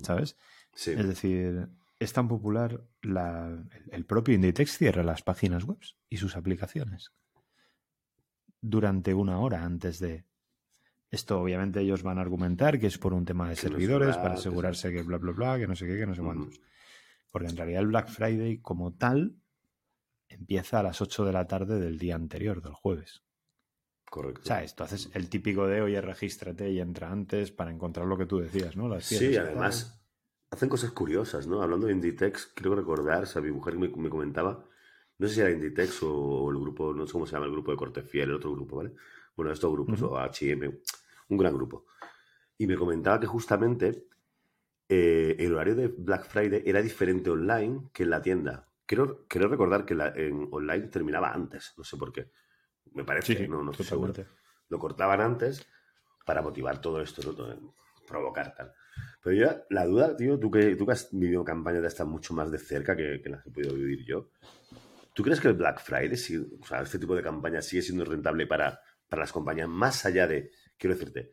¿sabes? 0.03 0.37
Es 0.75 1.09
decir, 1.09 1.69
es 1.99 2.13
tan 2.13 2.29
popular 2.29 2.85
la, 3.03 3.65
el 3.91 4.05
propio 4.05 4.35
Inditex 4.35 4.79
cierra 4.79 5.03
las 5.03 5.23
páginas 5.23 5.65
web 5.65 5.79
y 6.09 6.19
sus 6.19 6.37
aplicaciones 6.37 7.13
durante 8.61 9.15
una 9.15 9.39
hora 9.39 9.65
antes 9.65 9.99
de 9.99 10.25
esto 11.11 11.41
obviamente 11.41 11.81
ellos 11.81 12.03
van 12.03 12.19
a 12.19 12.21
argumentar 12.21 12.79
que 12.79 12.87
es 12.87 12.99
por 12.99 13.15
un 13.15 13.25
tema 13.25 13.49
de 13.49 13.57
servidores 13.57 14.17
para 14.19 14.35
asegurarse 14.35 14.93
que 14.93 15.03
bla 15.03 15.17
bla 15.17 15.33
bla, 15.33 15.59
que 15.59 15.67
no 15.67 15.75
sé 15.75 15.87
qué, 15.87 15.97
que 15.97 16.07
no 16.07 16.15
sé 16.15 16.21
cuántos. 16.21 16.61
Porque 17.31 17.49
en 17.49 17.57
realidad 17.57 17.81
el 17.81 17.87
Black 17.87 18.09
Friday 18.09 18.59
como 18.59 18.93
tal 18.93 19.37
empieza 20.29 20.81
a 20.81 20.83
las 20.83 21.01
8 21.01 21.25
de 21.25 21.33
la 21.33 21.47
tarde 21.47 21.81
del 21.81 21.99
día 21.99 22.15
anterior, 22.15 22.61
del 22.61 22.75
jueves. 22.75 23.23
Correcto. 24.11 24.43
¿Sabes? 24.45 24.75
Tú 24.75 24.85
haces 24.85 25.11
el 25.15 25.29
típico 25.29 25.67
de, 25.67 25.83
oye, 25.83 26.01
regístrate 26.01 26.71
y 26.71 26.81
entra 26.81 27.11
antes 27.11 27.51
para 27.51 27.71
encontrar 27.71 28.07
lo 28.07 28.17
que 28.17 28.27
tú 28.27 28.39
decías, 28.39 28.77
¿no? 28.77 28.99
sí, 29.01 29.37
además 29.37 29.99
hacen 30.51 30.69
cosas 30.69 30.93
curiosas, 30.93 31.47
¿no? 31.47 31.63
Hablando 31.63 31.87
de 31.87 31.93
Inditex, 31.93 32.53
creo 32.55 32.75
recordar, 32.75 33.25
o 33.25 33.27
sea, 33.27 33.43
mi 33.43 33.51
mujer 33.51 33.77
me, 33.77 33.91
comentaba, 33.91 34.65
no 35.19 35.29
sé 35.29 35.35
si 35.35 35.41
era 35.41 35.51
Inditex 35.51 36.03
o, 36.03 36.51
el 36.51 36.59
grupo, 36.59 36.95
no 36.95 37.07
sé 37.07 37.13
cómo 37.13 37.27
se 37.27 37.33
llama 37.33 37.47
el 37.47 37.53
grupo 37.53 37.71
de 37.71 37.77
Corte 37.77 38.03
Fiel, 38.03 38.31
el 38.31 38.37
otro 38.37 38.53
grupo, 38.53 38.77
¿vale? 38.77 38.93
Bueno, 39.37 39.53
estos 39.53 39.71
grupos, 39.71 40.03
o 40.03 40.19
H&M, 40.19 40.81
un 41.29 41.39
gran 41.39 41.55
grupo. 41.55 41.87
Y 42.57 42.67
me 42.67 42.77
comentaba 42.77 43.21
que 43.21 43.27
justamente 43.27 44.09
eh, 44.89 45.37
el 45.39 45.55
horario 45.55 45.77
de 45.77 45.89
Black 45.89 46.27
Friday 46.27 46.63
era 46.65 46.83
diferente 46.83 47.31
online 47.31 47.91
que 47.93 48.03
en 48.05 48.11
la 48.11 48.23
tienda. 48.23 48.69
Quiero, 48.87 49.27
quiero 49.29 49.49
recordar 49.49 49.85
que 49.85 49.95
la, 49.95 50.09
en 50.09 50.49
online 50.51 50.89
terminaba 50.89 51.33
antes, 51.33 51.75
no 51.77 51.85
sé 51.85 51.97
por 51.97 52.11
qué. 52.11 52.31
Me 52.95 53.05
parece, 53.05 53.49
no, 53.49 53.63
no 53.63 53.71
estoy 53.71 53.87
seguro. 53.87 54.15
Lo 54.69 54.79
cortaban 54.79 55.21
antes 55.21 55.67
para 56.25 56.43
motivar 56.43 56.81
todo 56.81 57.01
esto, 57.01 57.33
¿no? 57.33 57.75
provocar 58.07 58.55
tal. 58.55 58.73
Pero 59.23 59.37
ya, 59.37 59.63
la 59.69 59.85
duda, 59.85 60.17
tío, 60.17 60.39
tú 60.39 60.51
que, 60.51 60.75
tú 60.77 60.87
que 60.87 60.93
has 60.93 61.09
vivido 61.13 61.45
campañas 61.45 61.83
de 61.83 61.89
estas 61.89 62.07
mucho 62.07 62.35
más 62.35 62.51
de 62.51 62.59
cerca 62.59 62.97
que, 62.97 63.21
las 63.27 63.43
que 63.43 63.51
he 63.51 63.53
podido 63.53 63.75
vivir 63.75 64.05
yo, 64.05 64.31
¿tú 65.13 65.23
crees 65.23 65.41
que 65.41 65.49
el 65.49 65.55
Black 65.55 65.81
Friday, 65.81 66.13
o 66.61 66.67
sea, 66.67 66.81
este 66.83 66.99
tipo 66.99 67.15
de 67.15 67.23
campaña 67.23 67.61
sigue 67.61 67.83
siendo 67.83 68.05
rentable 68.05 68.47
para, 68.47 68.81
para 69.09 69.21
las 69.21 69.33
compañías 69.33 69.69
más 69.69 70.05
allá 70.07 70.27
de, 70.27 70.51
quiero 70.79 70.97
decirte, 70.97 71.33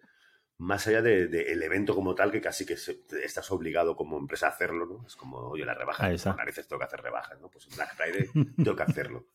más 0.58 0.88
allá 0.88 1.02
del 1.02 1.30
de, 1.30 1.52
el 1.52 1.64
evento 1.64 1.94
como 1.96 2.16
tal, 2.16 2.32
que 2.32 2.42
casi 2.42 2.66
que 2.66 2.74
estás 2.74 3.52
obligado 3.52 3.96
como 3.96 4.18
empresa 4.18 4.48
a 4.48 4.52
hacerlo, 4.52 4.86
¿no? 4.86 5.06
Es 5.06 5.16
como, 5.16 5.38
oye, 5.38 5.66
la 5.66 5.74
rebaja, 5.74 6.10
narices 6.36 6.68
tengo 6.68 6.80
que 6.80 6.86
hacer 6.86 7.02
rebajas, 7.02 7.40
¿no? 7.42 7.50
Pues 7.50 7.68
Black 7.76 7.96
Friday 7.96 8.30
tengo 8.56 8.76
que 8.76 8.84
hacerlo. 8.84 9.28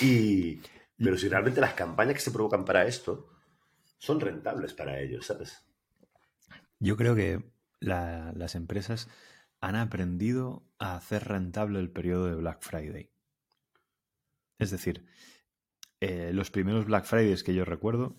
Y, 0.00 0.60
pero 0.98 1.16
si 1.16 1.28
realmente 1.28 1.60
las 1.60 1.74
campañas 1.74 2.14
que 2.14 2.20
se 2.20 2.30
provocan 2.30 2.64
para 2.64 2.86
esto 2.86 3.30
son 3.98 4.20
rentables 4.20 4.74
para 4.74 5.00
ellos, 5.00 5.26
¿sabes? 5.26 5.64
Yo 6.80 6.96
creo 6.96 7.14
que 7.14 7.50
las 7.80 8.54
empresas 8.54 9.08
han 9.60 9.76
aprendido 9.76 10.64
a 10.78 10.96
hacer 10.96 11.26
rentable 11.26 11.80
el 11.80 11.90
periodo 11.90 12.26
de 12.26 12.34
Black 12.34 12.62
Friday. 12.62 13.10
Es 14.58 14.70
decir, 14.70 15.06
eh, 16.00 16.32
los 16.32 16.50
primeros 16.50 16.86
Black 16.86 17.04
Fridays 17.04 17.42
que 17.42 17.54
yo 17.54 17.64
recuerdo 17.64 18.16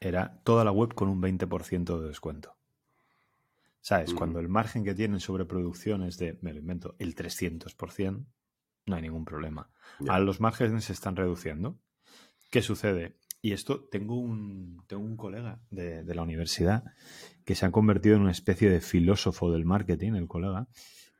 era 0.00 0.40
toda 0.44 0.64
la 0.64 0.70
web 0.70 0.94
con 0.94 1.08
un 1.08 1.20
20% 1.20 2.00
de 2.00 2.08
descuento. 2.08 2.56
¿Sabes? 3.80 4.12
Cuando 4.12 4.38
el 4.38 4.48
margen 4.48 4.84
que 4.84 4.94
tienen 4.94 5.20
sobre 5.20 5.46
producción 5.46 6.02
es 6.02 6.18
de, 6.18 6.38
me 6.42 6.52
lo 6.52 6.58
invento, 6.58 6.94
el 6.98 7.14
300%, 7.14 8.26
no 8.88 8.96
hay 8.96 9.02
ningún 9.02 9.24
problema. 9.24 9.70
Ahora 10.00 10.20
los 10.20 10.40
márgenes 10.40 10.84
se 10.84 10.92
están 10.92 11.16
reduciendo. 11.16 11.78
¿Qué 12.50 12.62
sucede? 12.62 13.18
Y 13.40 13.52
esto, 13.52 13.84
tengo 13.84 14.18
un, 14.18 14.82
tengo 14.86 15.02
un 15.02 15.16
colega 15.16 15.60
de, 15.70 16.02
la 16.14 16.22
universidad 16.22 16.84
que 17.44 17.54
se 17.54 17.66
ha 17.66 17.70
convertido 17.70 18.16
en 18.16 18.22
una 18.22 18.32
especie 18.32 18.68
de 18.68 18.80
filósofo 18.80 19.52
del 19.52 19.64
marketing, 19.64 20.14
el 20.14 20.26
colega, 20.26 20.66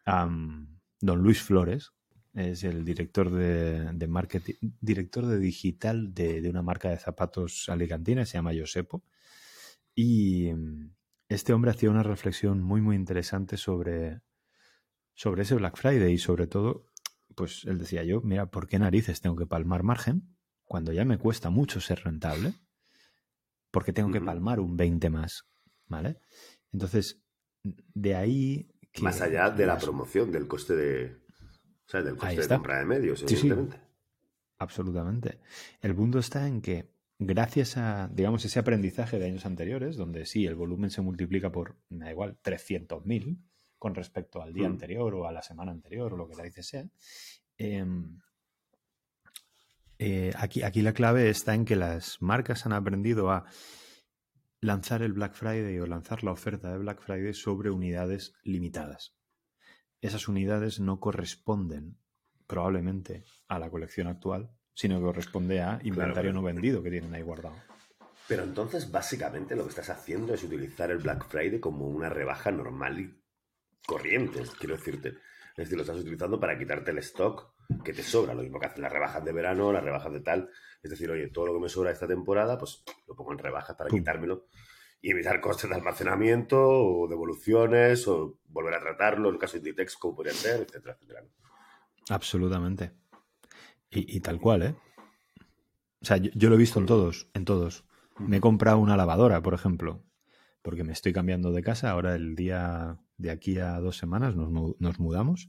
don 0.05 1.19
Luis 1.23 1.43
Flores, 1.43 1.93
es 2.35 2.65
el 2.65 2.85
director 2.85 3.31
de, 3.31 4.07
marketing, 4.09 4.55
director 4.81 5.27
de 5.27 5.39
digital 5.39 6.13
de, 6.13 6.41
de, 6.41 6.51
una 6.51 6.63
marca 6.63 6.91
de 6.91 6.99
zapatos 6.99 7.69
alicantina, 7.69 8.25
se 8.27 8.39
llama 8.39 8.53
Josepo. 8.57 9.05
Y 9.95 10.51
este 11.29 11.53
hombre 11.53 11.71
hacía 11.71 11.91
una 11.91 12.03
reflexión 12.03 12.63
muy, 12.63 12.81
muy 12.81 12.97
interesante 12.97 13.57
sobre, 13.57 14.21
sobre 15.15 15.43
ese 15.43 15.55
Black 15.55 15.77
Friday 15.77 16.13
y 16.13 16.19
sobre 16.19 16.47
todo, 16.47 16.87
pues 17.39 17.65
él 17.65 17.79
decía 17.79 18.05
yo, 18.05 18.21
mira, 18.21 18.51
¿por 18.51 18.69
qué 18.69 18.79
narices 18.79 19.23
tengo 19.23 19.37
que 19.37 19.47
palmar 19.47 19.83
margen? 19.83 20.37
cuando 20.69 20.93
ya 20.93 21.05
me 21.05 21.19
cuesta 21.19 21.51
mucho 21.51 21.81
ser 21.81 22.05
rentable, 22.05 22.53
porque 23.71 23.93
tengo 23.93 24.13
que 24.13 24.21
palmar 24.21 24.61
un 24.61 24.77
20 24.77 25.11
más, 25.11 25.49
¿vale? 25.87 26.21
Entonces, 26.73 27.23
de 27.63 28.15
ahí... 28.15 28.71
más 29.01 29.21
allá 29.23 29.51
de 29.51 29.67
la 29.67 29.79
promoción, 29.79 30.31
del 30.31 30.47
coste 30.47 30.77
de... 30.77 31.17
O 31.87 31.91
sea, 31.91 32.03
del 32.03 32.17
coste 32.17 32.43
de 32.43 32.49
compra 32.49 32.79
de 32.79 32.85
medios, 32.85 33.23
evidentemente. 33.23 33.81
Absolutamente. 34.59 35.41
El 35.81 35.95
punto 35.95 36.19
está 36.19 36.47
en 36.47 36.61
que 36.61 36.93
gracias 37.19 37.79
a, 37.79 38.09
digamos, 38.13 38.45
ese 38.45 38.59
aprendizaje 38.59 39.19
de 39.19 39.25
años 39.25 39.47
anteriores, 39.47 39.97
donde 39.97 40.27
sí, 40.27 40.45
el 40.45 40.55
volumen 40.55 40.91
se 40.91 41.01
multiplica 41.01 41.51
por, 41.51 41.77
me 41.89 42.05
da 42.05 42.11
igual, 42.11 42.39
300.000 42.43 43.39
con 43.79 43.95
respecto 43.95 44.43
al 44.43 44.53
día 44.53 44.69
mm. 44.69 44.73
anterior 44.73 45.15
o 45.15 45.27
a 45.27 45.33
la 45.33 45.43
semana 45.43 45.73
anterior 45.73 46.13
o 46.13 46.17
lo 46.17 46.29
que 46.29 46.37
la 46.37 46.45
dice 46.45 46.63
sea, 46.63 46.85
eh, 47.57 47.85
eh, 49.99 50.33
aquí, 50.37 50.63
aquí 50.63 50.83
la 50.83 50.93
clave 50.93 51.29
está 51.29 51.55
en 51.55 51.65
que 51.65 51.77
las 51.77 52.23
marcas 52.23 52.67
han 52.67 52.73
aprendido 52.73 53.31
a 53.31 53.47
lanzar 54.61 55.03
el 55.03 55.13
Black 55.13 55.35
Friday 55.35 55.79
o 55.79 55.87
lanzar 55.87 56.23
la 56.23 56.33
oferta 56.33 56.71
de 56.71 56.79
Black 56.79 57.01
Friday 57.01 57.35
sobre 57.35 57.71
unidades 57.71 58.35
limitadas. 58.43 59.17
Esas 60.01 60.29
unidades 60.29 60.79
no 60.79 61.01
corresponden 61.01 61.99
probablemente 62.47 63.25
a 63.49 63.59
la 63.59 63.71
colección 63.71 64.07
actual, 64.07 64.51
sino 64.75 64.99
que 64.99 65.07
corresponde 65.07 65.61
a 65.61 65.81
inventario 65.83 66.33
no 66.33 66.43
vendido 66.43 66.83
que 66.83 66.91
tienen 66.91 67.13
ahí 67.15 67.23
guardado. 67.23 67.57
Pero 68.29 68.45
entonces, 68.45 68.91
básicamente, 68.91 69.57
lo 69.57 69.65
que 69.65 69.71
estás 69.71 69.91
haciendo 69.91 70.35
es 70.35 70.45
utilizar 70.45 70.91
el 70.91 70.99
Black 70.99 71.27
Friday 71.27 71.59
como 71.59 71.89
una 71.89 72.09
rebaja 72.09 72.51
normal 72.51 73.01
y 73.01 73.18
corriente, 73.87 74.43
quiero 74.59 74.77
decirte. 74.77 75.09
Es 75.51 75.65
decir, 75.65 75.77
lo 75.77 75.83
estás 75.83 75.99
utilizando 75.99 76.39
para 76.39 76.57
quitarte 76.57 76.91
el 76.93 76.99
stock 76.99 77.53
que 77.85 77.93
te 77.93 78.03
sobra. 78.03 78.35
Lo 78.35 78.43
mismo 78.43 78.61
que 78.61 78.67
hacen 78.67 78.83
las 78.83 78.93
rebajas 78.93 79.25
de 79.25 79.33
verano, 79.33 79.73
las 79.73 79.83
rebajas 79.83 80.13
de 80.13 80.21
tal. 80.21 80.51
Es 80.83 80.91
decir, 80.91 81.11
oye, 81.11 81.29
todo 81.29 81.47
lo 81.47 81.55
que 81.55 81.61
me 81.61 81.69
sobra 81.69 81.91
esta 81.91 82.07
temporada, 82.07 82.57
pues 82.59 82.85
lo 83.07 83.15
pongo 83.15 83.33
en 83.33 83.39
rebajas 83.39 83.77
para 83.77 83.91
quitármelo 83.91 84.47
y 85.01 85.11
evitar 85.11 85.41
costes 85.41 85.69
de 85.69 85.77
almacenamiento 85.77 86.59
o 86.61 87.09
devoluciones 87.09 88.07
o 88.09 88.39
volver 88.47 88.75
a 88.75 88.81
tratarlo 88.81 89.29
en 89.29 89.35
el 89.35 89.41
caso 89.41 89.55
de 89.55 89.59
Inditex, 89.59 89.97
como 89.97 90.17
podría 90.17 90.35
ser, 90.35 90.63
etcétera, 90.63 90.95
etcétera. 90.95 91.25
Absolutamente. 92.11 92.93
Y, 93.91 94.21
tal 94.21 94.39
cual, 94.39 94.63
¿eh? 94.63 94.75
O 96.03 96.05
sea, 96.05 96.19
yo, 96.19 96.49
lo 96.51 96.55
he 96.55 96.59
visto 96.59 96.79
en 96.79 96.85
todos, 96.85 97.31
en 97.33 97.47
todos. 97.47 97.87
Me 98.19 98.37
he 98.37 98.41
comprado 98.41 98.79
una 98.79 98.99
lavadora, 98.99 99.41
por 99.41 99.55
ejemplo, 99.55 100.05
porque 100.69 100.85
me 100.85 100.93
estoy 100.93 101.15
cambiando 101.15 101.51
de 101.51 101.63
casa. 101.63 101.91
Ahora 101.91 102.15
el 102.15 102.37
día 102.37 102.99
de 103.17 103.31
aquí 103.31 103.59
a 103.59 103.81
dos 103.81 103.97
semanas 103.97 104.37
nos, 104.37 104.99
mudamos 104.99 105.49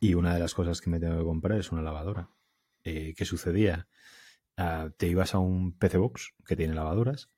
y 0.00 0.14
una 0.14 0.34
de 0.34 0.40
las 0.40 0.54
cosas 0.54 0.80
que 0.80 0.90
me 0.90 0.98
tengo 0.98 1.16
que 1.16 1.22
comprar 1.22 1.56
es 1.56 1.70
una 1.70 1.82
lavadora. 1.82 2.30
Eh, 2.82 3.14
¿Qué 3.16 3.24
sucedía? 3.24 3.86
Ah, 4.56 4.90
te 4.96 5.06
ibas 5.06 5.36
a 5.36 5.38
un 5.38 5.78
PC 5.78 5.98
Box 5.98 6.34
que 6.44 6.56
tiene 6.56 6.74
lavadoras, 6.74 7.30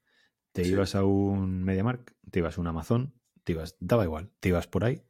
te 0.53 0.67
ibas 0.67 0.95
a 0.95 1.05
un 1.05 1.63
MediaMark, 1.65 2.17
te 2.31 2.39
ibas 2.39 2.57
a 2.57 2.63
un 2.63 2.67
Amazon, 2.69 3.13
te 3.45 3.53
ibas, 3.53 3.77
daba 3.79 4.05
igual, 4.05 4.31
te 4.41 4.49
ibas 4.49 4.67
por 4.67 4.87
ahí 4.87 5.03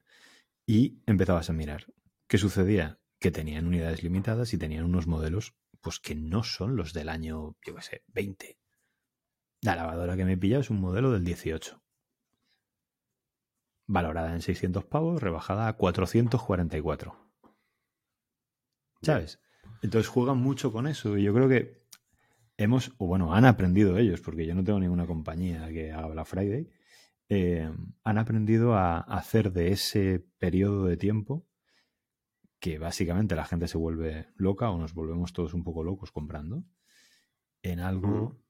y 0.67 1.05
empezabas 1.07 1.51
a 1.51 1.53
mirar. 1.53 1.87
¿Qué 2.27 2.37
sucedía? 2.37 2.99
Que 3.21 3.31
tenían 3.31 3.69
unidades 3.69 4.03
limitadas 4.03 4.53
y 4.55 4.59
tenían 4.59 4.87
unos 4.87 5.07
modelos 5.07 5.55
pues 5.81 6.01
que 6.01 6.17
no 6.17 6.43
son 6.43 6.75
los 6.75 6.95
del 6.95 7.09
año, 7.09 7.55
yo 7.65 7.77
qué 7.77 7.83
sé, 7.83 8.03
20. 8.09 8.59
La 9.61 9.77
lavadora 9.77 10.17
que 10.17 10.25
me 10.25 10.33
he 10.33 10.37
pillado 10.37 10.63
es 10.63 10.71
un 10.71 10.81
modelo 10.81 11.13
del 11.13 11.23
18 11.23 11.81
valorada 13.93 14.33
en 14.33 14.41
600 14.41 14.85
pavos, 14.85 15.23
rebajada 15.23 15.69
a 15.69 15.75
444. 15.75 17.15
¿Sabes? 19.03 19.41
Entonces 19.83 20.09
juegan 20.09 20.39
mucho 20.39 20.73
con 20.73 20.87
eso 20.87 21.19
y 21.19 21.25
yo 21.25 21.35
creo 21.35 21.49
que 21.49 21.83
hemos, 22.57 22.93
o 22.99 23.07
bueno, 23.07 23.35
han 23.35 23.45
aprendido 23.45 23.99
ellos, 23.99 24.21
porque 24.21 24.47
yo 24.47 24.55
no 24.55 24.65
tengo 24.65 24.81
ninguna 24.81 25.07
compañía 25.07 25.69
que 25.69 25.93
haga 25.93 26.09
Black 26.09 26.27
Friday, 26.27 26.71
eh, 27.29 27.71
han 28.03 28.19
aprendido 28.19 28.75
a 28.75 28.99
hacer 28.99 29.53
de 29.53 29.73
ese 29.73 30.25
periodo 30.39 30.87
de 30.87 30.97
tiempo 30.97 31.47
que 32.61 32.79
básicamente 32.79 33.35
la 33.35 33.45
gente 33.45 33.69
se 33.69 33.77
vuelve 33.77 34.29
loca 34.37 34.71
o 34.71 34.79
nos 34.79 34.95
volvemos 34.95 35.33
todos 35.33 35.53
un 35.53 35.65
poco 35.65 35.83
locos 35.83 36.13
comprando, 36.13 36.65
en 37.63 37.81
algo 37.81 38.41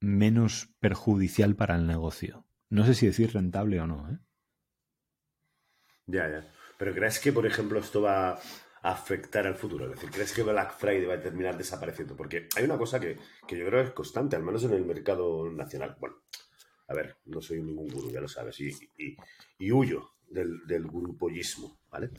menos 0.00 0.74
perjudicial 0.80 1.54
para 1.54 1.76
el 1.76 1.86
negocio. 1.86 2.46
No 2.70 2.86
sé 2.86 2.94
si 2.94 3.06
decir 3.06 3.32
rentable 3.32 3.78
o 3.80 3.86
no, 3.86 4.10
¿eh? 4.10 4.18
Ya, 6.06 6.28
ya. 6.28 6.52
Pero 6.78 6.94
¿crees 6.94 7.18
que, 7.20 7.32
por 7.32 7.46
ejemplo, 7.46 7.78
esto 7.78 8.02
va 8.02 8.32
a 8.32 8.40
afectar 8.82 9.46
al 9.46 9.54
futuro? 9.54 9.86
Es 9.86 9.92
decir, 9.92 10.10
¿crees 10.10 10.32
que 10.32 10.42
Black 10.42 10.76
Friday 10.76 11.04
va 11.04 11.14
a 11.14 11.20
terminar 11.20 11.56
desapareciendo? 11.56 12.16
Porque 12.16 12.48
hay 12.56 12.64
una 12.64 12.78
cosa 12.78 12.98
que, 12.98 13.16
yo 13.16 13.66
creo 13.66 13.82
que 13.82 13.88
es 13.88 13.94
constante, 13.94 14.36
al 14.36 14.42
menos 14.42 14.64
en 14.64 14.72
el 14.72 14.84
mercado 14.84 15.50
nacional. 15.50 15.96
Bueno, 16.00 16.16
a 16.88 16.94
ver, 16.94 17.16
no 17.26 17.40
soy 17.40 17.62
ningún 17.62 17.88
gurú, 17.88 18.10
ya 18.10 18.20
lo 18.20 18.28
sabes, 18.28 18.60
y, 18.60 18.72
y, 19.58 19.70
huyo 19.70 20.14
del, 20.28 20.66
del 20.66 20.86
grupollismo, 20.88 21.78
¿vale? 21.90 22.10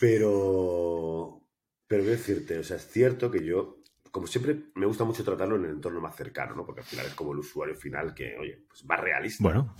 Pero, 0.00 1.40
pero 1.86 2.02
voy 2.02 2.12
a 2.12 2.16
decirte, 2.16 2.58
o 2.58 2.64
sea, 2.64 2.76
es 2.76 2.88
cierto 2.88 3.30
que 3.30 3.44
yo, 3.44 3.78
como 4.10 4.26
siempre, 4.26 4.72
me 4.74 4.86
gusta 4.86 5.04
mucho 5.04 5.22
tratarlo 5.22 5.56
en 5.56 5.64
el 5.66 5.70
entorno 5.70 6.00
más 6.00 6.16
cercano, 6.16 6.56
¿no? 6.56 6.66
Porque 6.66 6.80
al 6.80 6.86
final 6.86 7.06
es 7.06 7.14
como 7.14 7.32
el 7.32 7.38
usuario 7.38 7.76
final 7.76 8.12
que, 8.12 8.36
oye, 8.36 8.64
pues 8.68 8.84
más 8.84 8.98
realista. 8.98 9.42
Bueno, 9.42 9.76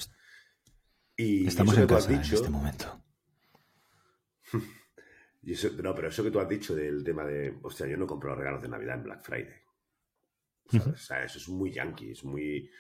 y 1.22 1.46
estamos 1.46 1.76
en 1.76 1.86
casa 1.86 2.08
dicho, 2.08 2.34
en 2.34 2.34
este 2.34 2.50
momento. 2.50 3.02
Y 5.44 5.54
eso, 5.54 5.70
no, 5.82 5.92
pero 5.92 6.06
eso 6.06 6.22
que 6.22 6.30
tú 6.30 6.38
has 6.38 6.48
dicho 6.48 6.72
del 6.72 7.02
tema 7.02 7.24
de, 7.24 7.58
hostia, 7.62 7.88
yo 7.88 7.96
no 7.96 8.06
compro 8.06 8.30
los 8.30 8.38
regalos 8.38 8.62
de 8.62 8.68
Navidad 8.68 8.98
en 8.98 9.02
Black 9.02 9.24
Friday. 9.24 9.60
O 10.72 10.96
sea, 10.96 11.24
eso 11.24 11.38
es 11.38 11.48
muy 11.48 11.72
yankee, 11.72 12.12
es 12.12 12.22
muy 12.22 12.70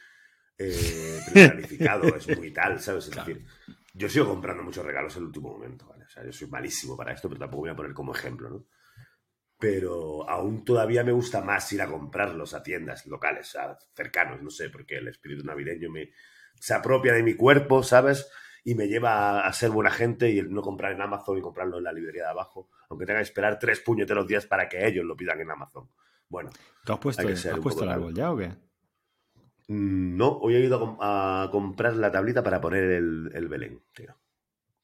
eh, 0.58 1.20
es 1.34 2.36
muy 2.36 2.52
tal, 2.52 2.78
¿sabes? 2.80 3.08
Es 3.08 3.16
decir, 3.16 3.44
yo 3.94 4.08
sigo 4.08 4.28
comprando 4.28 4.62
muchos 4.62 4.84
regalos 4.84 5.16
en 5.16 5.22
el 5.22 5.26
último 5.26 5.50
momento, 5.50 5.88
¿vale? 5.88 6.04
O 6.04 6.08
sea, 6.08 6.24
yo 6.24 6.32
soy 6.32 6.48
malísimo 6.48 6.96
para 6.96 7.12
esto, 7.12 7.28
pero 7.28 7.40
tampoco 7.40 7.62
voy 7.62 7.70
a 7.70 7.76
poner 7.76 7.92
como 7.92 8.14
ejemplo, 8.14 8.48
¿no? 8.48 8.66
Pero 9.58 10.28
aún 10.28 10.64
todavía 10.64 11.04
me 11.04 11.12
gusta 11.12 11.40
más 11.40 11.72
ir 11.72 11.82
a 11.82 11.88
comprarlos 11.88 12.54
a 12.54 12.62
tiendas 12.62 13.06
locales, 13.06 13.54
a 13.56 13.78
cercanos, 13.94 14.42
no 14.42 14.50
sé, 14.50 14.70
porque 14.70 14.96
el 14.96 15.08
espíritu 15.08 15.44
navideño 15.44 15.90
me, 15.90 16.10
se 16.60 16.74
apropia 16.74 17.12
de 17.12 17.22
mi 17.22 17.34
cuerpo, 17.34 17.82
¿sabes? 17.82 18.28
Y 18.64 18.74
me 18.74 18.86
lleva 18.86 19.40
a, 19.46 19.52
ser 19.52 19.70
buena 19.70 19.90
gente 19.90 20.30
y 20.30 20.40
no 20.42 20.62
comprar 20.62 20.92
en 20.92 21.00
Amazon 21.00 21.38
y 21.38 21.40
comprarlo 21.40 21.78
en 21.78 21.84
la 21.84 21.92
librería 21.92 22.24
de 22.24 22.30
abajo, 22.30 22.68
aunque 22.88 23.06
tenga 23.06 23.18
que 23.18 23.24
esperar 23.24 23.58
tres 23.58 23.80
puñeteros 23.80 24.26
días 24.26 24.46
para 24.46 24.68
que 24.68 24.86
ellos 24.86 25.04
lo 25.04 25.16
pidan 25.16 25.40
en 25.40 25.50
Amazon. 25.50 25.88
Bueno. 26.28 26.50
¿Tú 26.84 26.92
has 26.92 26.98
puesto, 26.98 27.26
¿has 27.26 27.58
puesto 27.60 27.84
el 27.84 27.90
árbol 27.90 28.14
ya 28.14 28.30
o 28.30 28.36
qué? 28.36 28.52
Mm, 29.68 30.16
no, 30.16 30.28
hoy 30.38 30.54
he 30.54 30.60
ido 30.60 30.98
a, 31.00 31.48
comprar 31.50 31.96
la 31.96 32.10
tablita 32.10 32.42
para 32.42 32.60
poner 32.60 32.84
el, 32.84 33.48
Belén, 33.48 33.82
tío. 33.94 34.16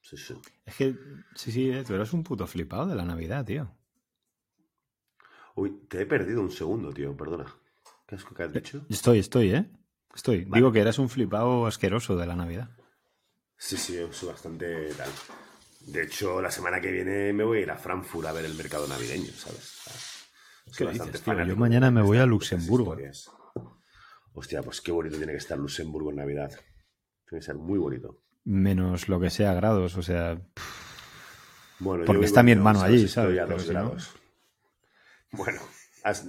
Sí, 0.01 0.17
sí. 0.17 0.35
Es 0.65 0.75
que, 0.75 0.95
sí, 1.35 1.51
sí, 1.51 1.71
tú 1.85 1.93
eres 1.93 2.13
un 2.13 2.23
puto 2.23 2.47
flipado 2.47 2.87
de 2.87 2.95
la 2.95 3.05
Navidad, 3.05 3.45
tío. 3.45 3.71
Uy, 5.55 5.85
te 5.87 6.01
he 6.01 6.05
perdido 6.05 6.41
un 6.41 6.51
segundo, 6.51 6.91
tío, 6.91 7.15
perdona. 7.15 7.45
¿Qué 8.07 8.15
has, 8.15 8.25
qué 8.25 8.43
has 8.43 8.53
dicho? 8.53 8.85
Estoy, 8.89 9.19
estoy, 9.19 9.53
¿eh? 9.53 9.69
Estoy. 10.15 10.45
Digo 10.45 10.71
que 10.71 10.79
eras 10.81 10.99
un 10.99 11.09
flipado 11.09 11.65
asqueroso 11.67 12.15
de 12.17 12.25
la 12.25 12.35
Navidad. 12.35 12.69
Sí, 13.57 13.77
sí, 13.77 13.95
yo 13.95 14.11
soy 14.13 14.29
bastante 14.29 14.93
tal. 14.95 15.09
De 15.81 16.03
hecho, 16.03 16.41
la 16.41 16.51
semana 16.51 16.79
que 16.81 16.91
viene 16.91 17.33
me 17.33 17.43
voy 17.43 17.59
a 17.59 17.61
ir 17.61 17.71
a 17.71 17.77
Frankfurt 17.77 18.27
a 18.27 18.31
ver 18.31 18.45
el 18.45 18.53
mercado 18.55 18.87
navideño, 18.87 19.31
¿sabes? 19.33 19.75
¿Qué 20.77 20.85
dices, 20.87 21.23
Yo 21.25 21.55
mañana 21.55 21.89
me 21.91 22.01
voy 22.01 22.17
a 22.19 22.25
Luxemburgo. 22.25 22.95
Hostia, 24.33 24.61
pues 24.61 24.81
qué 24.81 24.91
bonito 24.91 25.17
tiene 25.17 25.31
que 25.33 25.37
estar 25.39 25.57
Luxemburgo 25.57 26.11
en 26.11 26.17
Navidad. 26.17 26.49
Tiene 27.27 27.39
que 27.39 27.45
ser 27.45 27.55
muy 27.55 27.79
bonito. 27.79 28.21
menos 28.45 29.09
lo 29.09 29.19
que 29.19 29.29
sea 29.29 29.53
grados, 29.53 29.95
o 29.97 30.01
sea... 30.01 30.39
Bueno, 31.79 32.03
Porque 32.05 32.25
está 32.25 32.43
mi 32.43 32.51
hermano 32.51 32.79
¿sabes? 32.79 32.93
allí, 32.95 33.05
Estoy 33.05 33.23
¿sabes? 33.37 33.39
a 33.39 33.45
dos 33.45 33.61
si 33.61 33.67
no- 33.69 33.73
grados. 33.73 34.11
Bueno, 35.31 35.61
haz- 36.03 36.25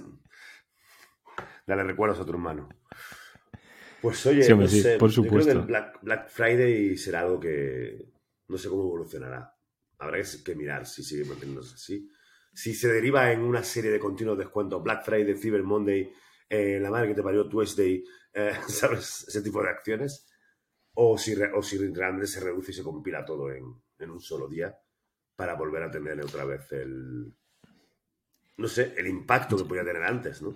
dale 1.67 1.83
recuerdos 1.83 2.19
a 2.19 2.25
tu 2.25 2.31
hermano. 2.31 2.69
Pues 4.01 4.25
oye, 4.25 4.45
Sí, 4.45 4.51
hombre, 4.51 4.67
no 4.67 4.69
sí, 4.69 4.83
sé, 4.83 4.97
por 4.97 5.11
yo 5.19 5.31
creo 5.31 5.45
que 5.45 5.51
supuesto. 5.51 5.51
el 5.51 5.61
Black, 5.61 5.99
Black 6.01 6.29
Friday 6.29 6.97
será 6.97 7.21
algo 7.21 7.39
que 7.39 8.09
no 8.47 8.57
sé 8.57 8.69
cómo 8.69 8.83
evolucionará. 8.83 9.53
Habrá 9.99 10.17
que, 10.21 10.43
que 10.43 10.55
mirar 10.55 10.85
si 10.87 11.03
sigue 11.03 11.25
manteniéndose 11.25 11.75
así. 11.75 12.09
Si 12.53 12.73
se 12.73 12.91
deriva 12.91 13.31
en 13.31 13.41
una 13.41 13.63
serie 13.63 13.91
de 13.91 13.99
continuos 13.99 14.37
descuentos, 14.37 14.83
Black 14.83 15.05
Friday, 15.05 15.35
Cyber 15.37 15.63
Monday, 15.63 16.11
eh, 16.49 16.79
la 16.81 16.89
madre 16.89 17.09
que 17.09 17.15
te 17.15 17.23
parió 17.23 17.47
Tuesday, 17.47 18.03
eh, 18.33 18.53
¿sabes? 18.67 19.25
Ese 19.27 19.41
tipo 19.41 19.61
de 19.61 19.69
acciones. 19.69 20.27
O 20.95 21.17
si, 21.17 21.35
re- 21.35 21.53
o 21.53 21.61
si 21.63 21.77
realmente 21.93 22.27
se 22.27 22.39
reduce 22.41 22.71
y 22.71 22.75
se 22.75 22.83
compila 22.83 23.23
todo 23.25 23.51
en, 23.51 23.65
en 23.99 24.09
un 24.11 24.19
solo 24.21 24.47
día 24.49 24.77
para 25.35 25.55
volver 25.55 25.83
a 25.83 25.91
tener 25.91 26.19
otra 26.21 26.45
vez 26.45 26.71
el, 26.73 27.33
no 28.57 28.67
sé, 28.69 28.93
el 28.97 29.07
impacto 29.07 29.57
que 29.57 29.65
podía 29.65 29.83
tener 29.83 30.03
antes, 30.03 30.41
¿no? 30.41 30.53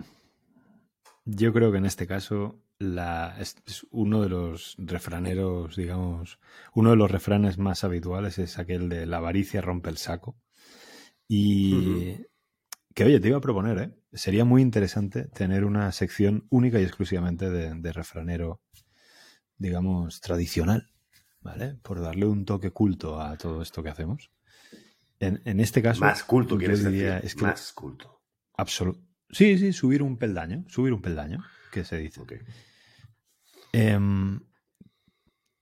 Yo 1.24 1.52
creo 1.52 1.70
que 1.72 1.78
en 1.78 1.86
este 1.86 2.06
caso 2.06 2.62
la, 2.78 3.36
es, 3.38 3.56
es 3.66 3.86
uno 3.90 4.22
de 4.22 4.28
los 4.28 4.74
refraneros, 4.78 5.76
digamos, 5.76 6.38
uno 6.74 6.90
de 6.90 6.96
los 6.96 7.10
refranes 7.10 7.58
más 7.58 7.84
habituales 7.84 8.38
es 8.38 8.58
aquel 8.58 8.88
de 8.88 9.06
la 9.06 9.18
avaricia 9.18 9.60
rompe 9.60 9.90
el 9.90 9.96
saco. 9.96 10.36
Y 11.28 12.18
que, 12.94 13.04
oye, 13.04 13.20
te 13.20 13.28
iba 13.28 13.38
a 13.38 13.40
proponer, 13.42 13.78
¿eh? 13.78 13.90
Sería 14.12 14.44
muy 14.44 14.62
interesante 14.62 15.24
tener 15.24 15.64
una 15.64 15.90
sección 15.92 16.46
única 16.50 16.80
y 16.80 16.84
exclusivamente 16.84 17.50
de, 17.50 17.74
de 17.74 17.92
refranero, 17.92 18.60
digamos, 19.58 20.20
tradicional, 20.20 20.90
¿vale? 21.40 21.74
Por 21.82 22.00
darle 22.00 22.26
un 22.26 22.44
toque 22.44 22.70
culto 22.70 23.20
a 23.20 23.36
todo 23.36 23.60
esto 23.60 23.82
que 23.82 23.90
hacemos. 23.90 24.30
En, 25.18 25.42
en 25.44 25.60
este 25.60 25.82
caso, 25.82 26.00
Más 26.00 26.22
culto, 26.24 26.56
quieres 26.58 26.84
diría, 26.84 27.14
decir. 27.14 27.26
es 27.26 27.34
que 27.34 27.42
Más 27.42 27.72
culto. 27.72 28.22
Sí, 29.30 29.58
sí, 29.58 29.72
subir 29.72 30.02
un 30.02 30.16
peldaño, 30.16 30.64
subir 30.68 30.92
un 30.92 31.02
peldaño, 31.02 31.44
que 31.76 31.84
se 31.84 31.98
dice. 31.98 32.20
Ok. 32.20 32.32
Em, 33.72 34.40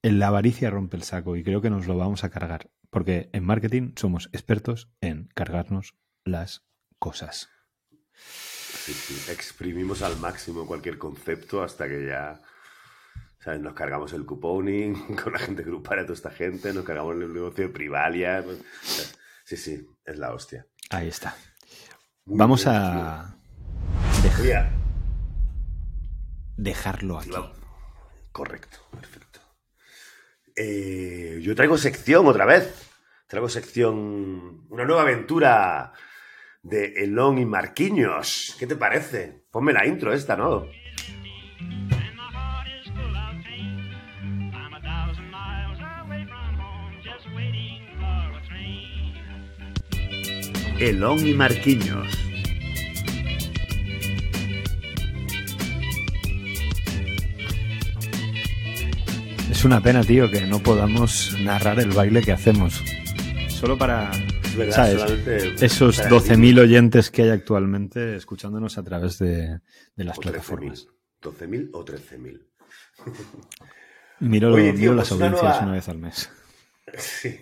en 0.03 0.19
la 0.21 0.29
avaricia 0.29 0.71
rompe 0.71 0.97
el 0.97 1.03
saco 1.03 1.35
y 1.35 1.43
creo 1.43 1.61
que 1.61 1.71
nos 1.71 1.87
lo 1.87 1.97
vamos 1.97 2.23
a 2.23 2.31
cargar. 2.31 2.71
Porque 2.91 3.31
en 3.33 3.45
marketing 3.45 3.93
somos 3.97 4.29
expertos 4.33 4.89
en 5.01 5.29
cargarnos 5.35 5.97
las 6.25 6.65
cosas. 7.01 7.49
Sí, 8.15 8.93
sí. 8.93 9.33
Exprimimos 9.33 10.03
al 10.03 10.17
máximo 10.19 10.67
cualquier 10.67 10.99
concepto 10.99 11.63
hasta 11.65 11.89
que 11.89 12.07
ya. 12.07 12.41
¿sabes? 13.41 13.61
Nos 13.61 13.75
cargamos 13.75 14.13
el 14.13 14.25
couponing 14.25 15.17
con 15.23 15.33
la 15.33 15.41
gente 15.41 15.65
grupal 15.65 15.99
a 15.99 16.03
toda 16.03 16.15
esta 16.15 16.31
gente, 16.31 16.73
nos 16.73 16.85
cargamos 16.85 17.15
el 17.17 17.33
negocio 17.33 17.67
de 17.67 17.73
Privalia. 17.73 18.43
pues, 18.45 18.59
Sí, 19.45 19.57
sí, 19.57 19.87
es 20.05 20.17
la 20.17 20.33
hostia. 20.33 20.67
Ahí 20.91 21.09
está. 21.09 21.37
Muy 22.25 22.39
Vamos 22.39 22.65
bien, 22.65 22.77
a 22.77 23.37
tío. 24.23 24.74
Dejarlo 26.57 27.19
aquí. 27.19 27.31
Correcto, 28.33 28.79
perfecto. 28.91 29.41
Eh, 30.57 31.41
yo 31.43 31.55
traigo 31.55 31.79
sección 31.79 32.27
otra 32.27 32.47
vez. 32.47 32.91
Traigo 33.27 33.49
sección. 33.49 34.67
Una 34.69 34.85
nueva 34.85 35.03
aventura 35.03 35.93
de 36.63 37.05
Elon 37.05 37.39
y 37.39 37.45
Marquinhos. 37.45 38.57
¿Qué 38.59 38.67
te 38.67 38.77
parece? 38.77 39.45
Ponme 39.51 39.73
la 39.73 39.87
intro 39.87 40.13
esta, 40.13 40.37
¿no? 40.37 40.67
And 50.77 51.01
my 51.01 51.49
heart 51.49 52.34
Es 59.65 59.67
una 59.67 59.81
pena, 59.81 60.03
tío, 60.05 60.31
que 60.31 60.43
no 60.43 60.59
podamos 60.59 61.35
narrar 61.41 61.81
el 61.81 61.89
baile 61.89 62.21
que 62.21 62.33
hacemos. 62.33 62.83
Solo 63.49 63.79
para 63.79 64.11
Es 64.45 64.55
verdad, 64.55 64.75
¿Sabes? 64.75 65.63
esos 65.63 65.97
para 65.97 66.11
12.000 66.11 66.61
oyentes 66.61 67.11
que 67.11 67.23
hay 67.23 67.31
actualmente 67.31 68.15
escuchándonos 68.17 68.77
a 68.77 68.83
través 68.83 69.19
de, 69.19 69.61
de 69.97 70.05
las 70.05 70.19
o 70.19 70.21
13.000. 70.21 70.23
plataformas. 70.25 70.87
12.000 71.23 71.71
o 71.73 71.83
13.000. 71.83 72.43
Miro, 74.21 74.53
Oye, 74.53 74.73
tío, 74.75 74.81
miro 74.81 74.93
pues 74.97 74.97
las 74.99 75.13
una 75.13 75.25
audiencias 75.29 75.51
nueva- 75.53 75.65
una 75.65 75.73
vez 75.73 75.89
al 75.89 75.99
mes. 75.99 76.31
Sí. 76.99 77.41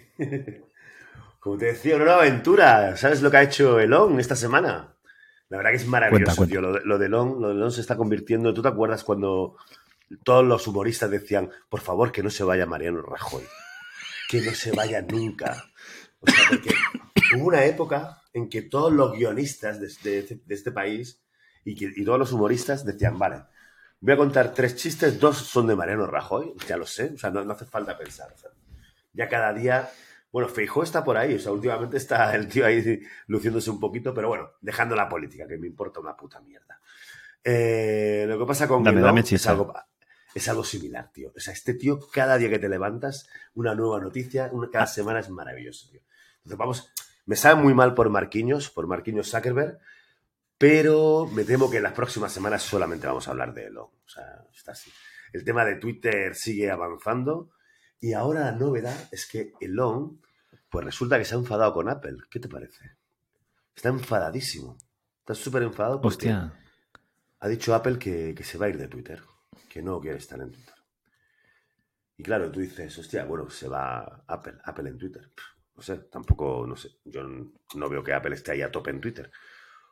Como 1.40 1.58
te 1.58 1.64
decía, 1.66 1.96
una 1.96 2.04
nueva 2.04 2.20
aventura. 2.20 2.96
¿Sabes 2.96 3.20
lo 3.20 3.32
que 3.32 3.36
ha 3.38 3.42
hecho 3.42 3.80
Elon 3.80 4.20
esta 4.20 4.36
semana? 4.36 4.94
La 5.48 5.56
verdad 5.56 5.70
que 5.70 5.76
es 5.78 5.86
maravilloso, 5.88 6.36
Cuenta, 6.36 6.36
cuenta. 6.36 6.52
tío. 6.52 6.60
Lo 6.60 6.72
de, 6.72 6.80
lo 6.84 6.98
de 7.00 7.06
Elon, 7.06 7.42
lo 7.42 7.48
de 7.48 7.54
Elon 7.54 7.72
se 7.72 7.80
está 7.80 7.96
convirtiendo. 7.96 8.54
¿Tú 8.54 8.62
te 8.62 8.68
acuerdas 8.68 9.02
cuando 9.02 9.56
todos 10.24 10.44
los 10.44 10.66
humoristas 10.66 11.10
decían, 11.10 11.50
por 11.68 11.80
favor, 11.80 12.12
que 12.12 12.22
no 12.22 12.30
se 12.30 12.44
vaya 12.44 12.66
Mariano 12.66 13.02
Rajoy? 13.02 13.44
Que 14.28 14.40
no 14.40 14.52
se 14.52 14.72
vaya 14.72 15.02
nunca. 15.02 15.64
O 16.20 16.30
sea, 16.30 16.40
porque 16.48 16.74
hubo 17.36 17.46
una 17.48 17.64
época 17.64 18.22
en 18.32 18.48
que 18.48 18.62
todos 18.62 18.92
los 18.92 19.12
guionistas 19.12 19.80
de, 19.80 19.88
de- 20.02 20.40
de 20.44 20.54
este 20.54 20.72
país 20.72 21.20
y, 21.64 21.74
que- 21.74 21.92
y 21.94 22.04
todos 22.04 22.18
los 22.18 22.32
humoristas 22.32 22.84
decían, 22.84 23.18
vale, 23.18 23.42
voy 24.00 24.14
a 24.14 24.16
contar 24.16 24.52
tres 24.54 24.76
chistes, 24.76 25.20
dos 25.20 25.36
son 25.38 25.66
de 25.66 25.76
Mariano 25.76 26.06
Rajoy, 26.06 26.54
ya 26.66 26.76
lo 26.76 26.86
sé, 26.86 27.12
o 27.14 27.18
sea, 27.18 27.30
no, 27.30 27.44
no 27.44 27.52
hace 27.52 27.64
falta 27.66 27.96
pensar. 27.98 28.32
o 28.34 28.38
sea, 28.38 28.50
ya 29.12 29.28
cada 29.28 29.52
día, 29.52 29.90
bueno, 30.32 30.48
Feijó 30.48 30.82
está 30.82 31.04
por 31.04 31.16
ahí, 31.18 31.34
o 31.34 31.38
sea, 31.38 31.52
últimamente 31.52 31.98
está 31.98 32.34
el 32.34 32.48
tío 32.48 32.64
ahí 32.64 33.00
luciéndose 33.26 33.70
un 33.70 33.78
poquito, 33.80 34.14
pero 34.14 34.28
bueno, 34.28 34.50
dejando 34.60 34.96
la 34.96 35.08
política, 35.08 35.46
que 35.46 35.58
me 35.58 35.66
importa 35.66 36.00
una 36.00 36.16
puta 36.16 36.40
mierda. 36.40 36.80
Eh, 37.44 38.24
lo 38.28 38.38
que 38.38 38.46
pasa 38.46 38.66
con 38.68 38.82
Dame, 38.84 39.00
dame 39.00 39.20
es 39.20 39.26
chicha. 39.26 39.50
algo, 39.50 39.74
es 40.34 40.48
algo 40.48 40.64
similar, 40.64 41.10
tío. 41.12 41.32
O 41.36 41.40
sea, 41.40 41.52
este 41.52 41.74
tío, 41.74 41.98
cada 42.10 42.36
día 42.38 42.48
que 42.50 42.58
te 42.58 42.68
levantas, 42.68 43.28
una 43.54 43.74
nueva 43.74 44.00
noticia, 44.00 44.48
una, 44.52 44.66
Ah. 44.68 44.70
cada 44.72 44.86
semana 44.86 45.20
es 45.20 45.28
maravilloso, 45.30 45.88
tío. 45.90 46.00
Entonces, 46.38 46.58
vamos, 46.58 46.92
me 47.26 47.36
sabe 47.36 47.60
muy 47.62 47.74
mal 47.74 47.94
por 47.94 48.08
Marquinhos, 48.10 48.70
por 48.70 48.86
Marquinhos 48.86 49.30
Zuckerberg, 49.30 49.78
pero 50.58 51.26
me 51.32 51.44
temo 51.44 51.70
que 51.70 51.78
en 51.78 51.82
las 51.82 51.92
próximas 51.92 52.32
semanas 52.32 52.62
solamente 52.62 53.06
vamos 53.06 53.26
a 53.28 53.32
hablar 53.32 53.52
de 53.52 53.66
Elon. 53.66 53.88
O 54.04 54.08
sea, 54.08 54.44
está 54.54 54.72
así. 54.72 54.90
El 55.32 55.44
tema 55.44 55.64
de 55.64 55.76
Twitter 55.76 56.34
sigue 56.34 56.70
avanzando 56.70 57.50
y 58.00 58.12
ahora 58.12 58.40
la 58.40 58.52
novedad 58.52 59.08
es 59.10 59.26
que 59.26 59.52
Elon, 59.60 60.20
pues 60.68 60.84
resulta 60.84 61.18
que 61.18 61.24
se 61.24 61.34
ha 61.34 61.38
enfadado 61.38 61.72
con 61.74 61.88
Apple. 61.88 62.16
¿Qué 62.30 62.38
te 62.38 62.48
parece? 62.48 62.92
Está 63.74 63.88
enfadadísimo. 63.88 64.76
Está 65.20 65.34
súper 65.34 65.62
enfadado 65.62 66.00
porque 66.00 66.28
Hostia. 66.28 66.52
ha 67.40 67.48
dicho 67.48 67.74
Apple 67.74 67.98
que, 67.98 68.34
que 68.36 68.44
se 68.44 68.58
va 68.58 68.66
a 68.66 68.68
ir 68.68 68.78
de 68.78 68.88
Twitter, 68.88 69.22
que 69.68 69.82
no 69.82 70.00
quiere 70.00 70.18
estar 70.18 70.40
en 70.40 70.50
Twitter. 70.52 70.74
Y 72.16 72.22
claro, 72.22 72.50
tú 72.50 72.60
dices, 72.60 72.96
hostia, 72.98 73.24
bueno, 73.24 73.48
se 73.50 73.68
va 73.68 74.24
Apple, 74.26 74.54
Apple 74.64 74.90
en 74.90 74.98
Twitter. 74.98 75.30
No 75.74 75.82
sé, 75.82 75.96
tampoco, 76.10 76.66
no 76.66 76.76
sé, 76.76 76.90
yo 77.04 77.22
no 77.24 77.88
veo 77.88 78.02
que 78.04 78.12
Apple 78.12 78.34
esté 78.34 78.52
ahí 78.52 78.62
a 78.62 78.70
tope 78.70 78.90
en 78.90 79.00
Twitter. 79.00 79.30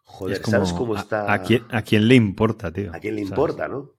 Joder, 0.05 0.37
Es 0.37 0.41
como, 0.41 0.53
¿sabes 0.59 0.73
cómo 0.73 0.95
a- 0.97 1.01
está? 1.01 1.33
A, 1.33 1.43
quién, 1.43 1.65
a 1.71 1.83
quién 1.83 2.07
le 2.09 2.15
importa, 2.15 2.71
tío? 2.73 2.95
¿A 2.95 2.99
quién 3.01 3.15
le 3.17 3.23
¿Sabes? 3.23 3.31
importa, 3.31 3.69
no? 3.69 3.95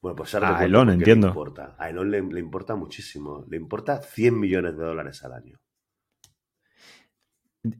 Bueno, 0.00 0.16
pues 0.16 0.34
ahora 0.34 0.58
A 0.58 0.64
Elon, 0.64 0.90
entiendo. 0.90 1.28
Le 1.28 1.30
importa. 1.30 1.76
A 1.78 1.88
Elon 1.90 2.10
le, 2.10 2.20
le 2.22 2.40
importa 2.40 2.74
muchísimo. 2.74 3.44
Le 3.48 3.56
importa 3.56 4.02
100 4.02 4.38
millones 4.38 4.76
de 4.76 4.84
dólares 4.84 5.22
al 5.24 5.32
año. 5.32 5.58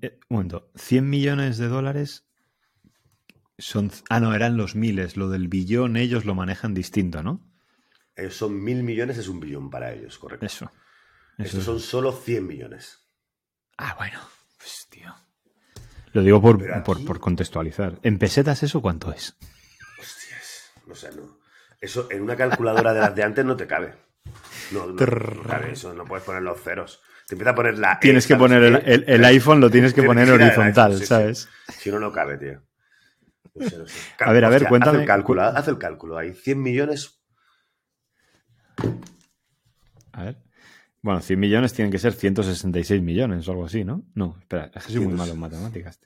Eh, 0.01 0.19
un 0.31 0.37
momento. 0.37 0.71
100 0.75 1.09
millones 1.09 1.59
de 1.59 1.69
dólares 1.69 2.24
son... 3.59 3.91
Ah, 4.09 4.21
no, 4.21 4.35
eran 4.35 4.57
los 4.57 4.75
miles. 4.75 5.17
Lo 5.17 5.29
del 5.31 5.49
billón 5.49 5.97
ellos 5.97 6.25
lo 6.25 6.35
manejan 6.35 6.75
distinto, 6.75 7.23
¿no? 7.23 7.41
Eh, 8.17 8.31
son 8.31 8.63
mil 8.63 8.83
millones, 8.83 9.19
es 9.19 9.29
un 9.29 9.41
billón 9.41 9.71
para 9.71 9.93
ellos, 9.93 10.19
correcto. 10.19 10.47
Eso. 10.47 10.71
Eso 11.39 11.45
Estos 11.59 11.59
es- 11.61 11.65
son 11.67 11.81
solo 11.81 12.13
100 12.13 12.47
millones. 12.47 13.01
Ah, 13.77 13.95
bueno. 13.99 14.21
Pues, 14.59 14.87
tío. 14.89 15.13
Lo 16.13 16.23
digo 16.23 16.41
por, 16.41 16.63
aquí- 16.71 16.81
por, 16.85 17.05
por 17.05 17.19
contextualizar. 17.21 17.99
¿En 18.03 18.19
pesetas 18.19 18.63
eso 18.63 18.81
cuánto 18.81 19.13
es? 19.13 19.37
Hostias, 20.01 20.71
no 20.87 20.95
sé, 20.95 21.11
no. 21.17 21.39
Eso 21.81 22.09
en 22.11 22.23
una 22.23 22.37
calculadora 22.37 22.95
de 22.95 23.01
las 23.01 23.15
de 23.17 23.25
antes 23.25 23.45
no 23.45 23.57
te 23.57 23.67
cabe. 23.67 23.95
No, 24.71 24.87
no, 24.87 24.93
no 24.95 25.43
cabe 25.43 25.73
eso, 25.73 25.93
no 25.93 26.05
puedes 26.05 26.25
poner 26.25 26.43
los 26.43 26.61
ceros. 26.63 27.03
Te 27.27 27.35
empieza 27.35 27.51
a 27.51 27.55
poner 27.55 27.79
la. 27.79 27.95
E, 27.95 27.99
Tienes 28.01 28.27
que 28.27 28.35
¿sabes 28.35 28.43
poner 28.49 28.63
el, 28.63 28.81
qué? 28.83 28.95
el- 28.95 29.05
el 29.09 29.25
iPhone, 29.25 29.61
lo 29.61 29.71
tienes 29.71 29.93
que 29.93 30.03
Tienes 30.03 30.09
poner 30.29 30.31
horizontal, 30.31 30.99
sí. 30.99 31.07
¿sabes? 31.07 31.49
Si 31.79 31.91
no, 31.91 31.99
no 31.99 32.13
cabe, 32.13 32.39
tío. 32.39 32.63
Sé. 33.59 33.77
A 34.19 34.33
ver, 34.33 34.45
a 34.45 34.49
ver, 34.49 34.57
Hostia, 34.63 34.69
cuéntame- 34.69 34.97
Haz 34.99 35.03
el 35.03 35.07
cálculo, 35.07 35.43
cu- 35.43 35.57
haz 35.59 35.69
el 35.69 35.79
cálculo 35.79 36.19
ahí. 36.19 36.33
100 36.35 36.61
millones. 36.61 37.21
A 40.13 40.25
ver. 40.25 40.43
Bueno, 41.03 41.21
100 41.21 41.39
millones 41.39 41.73
tienen 41.73 41.93
que 41.93 41.99
ser 41.99 42.15
166 42.15 43.03
millones 43.03 43.47
o 43.47 43.51
algo 43.53 43.67
así, 43.67 43.85
¿no? 43.85 44.05
No, 44.15 44.37
espera, 44.41 44.71
es 44.75 44.87
que 44.87 44.93
soy 44.93 45.01
muy 45.01 45.09
100. 45.09 45.17
malo 45.17 45.33
en 45.35 45.39
matemáticas. 45.41 46.01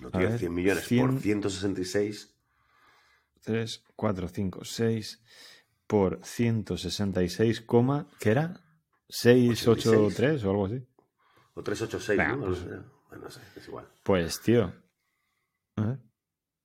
No, 0.00 0.10
tío, 0.10 0.20
ver, 0.20 0.38
100 0.38 0.54
millones 0.54 0.84
100. 0.86 1.06
por 1.10 1.20
166. 1.20 2.34
3, 3.42 3.84
4, 3.96 4.28
5, 4.28 4.64
6. 4.64 5.22
por 5.86 6.18
166, 6.24 7.60
coma- 7.60 8.08
¿qué 8.18 8.30
era? 8.30 8.60
683 9.08 10.42
o 10.44 10.50
algo 10.50 10.66
así. 10.66 10.84
O 11.54 11.62
386, 11.62 12.18
Venga, 12.18 12.34
¿no? 12.36 12.46
pues- 12.46 12.66
no 13.22 13.30
sé, 13.30 13.40
es 13.56 13.68
igual. 13.68 13.86
Pues, 14.02 14.40
tío. 14.40 14.72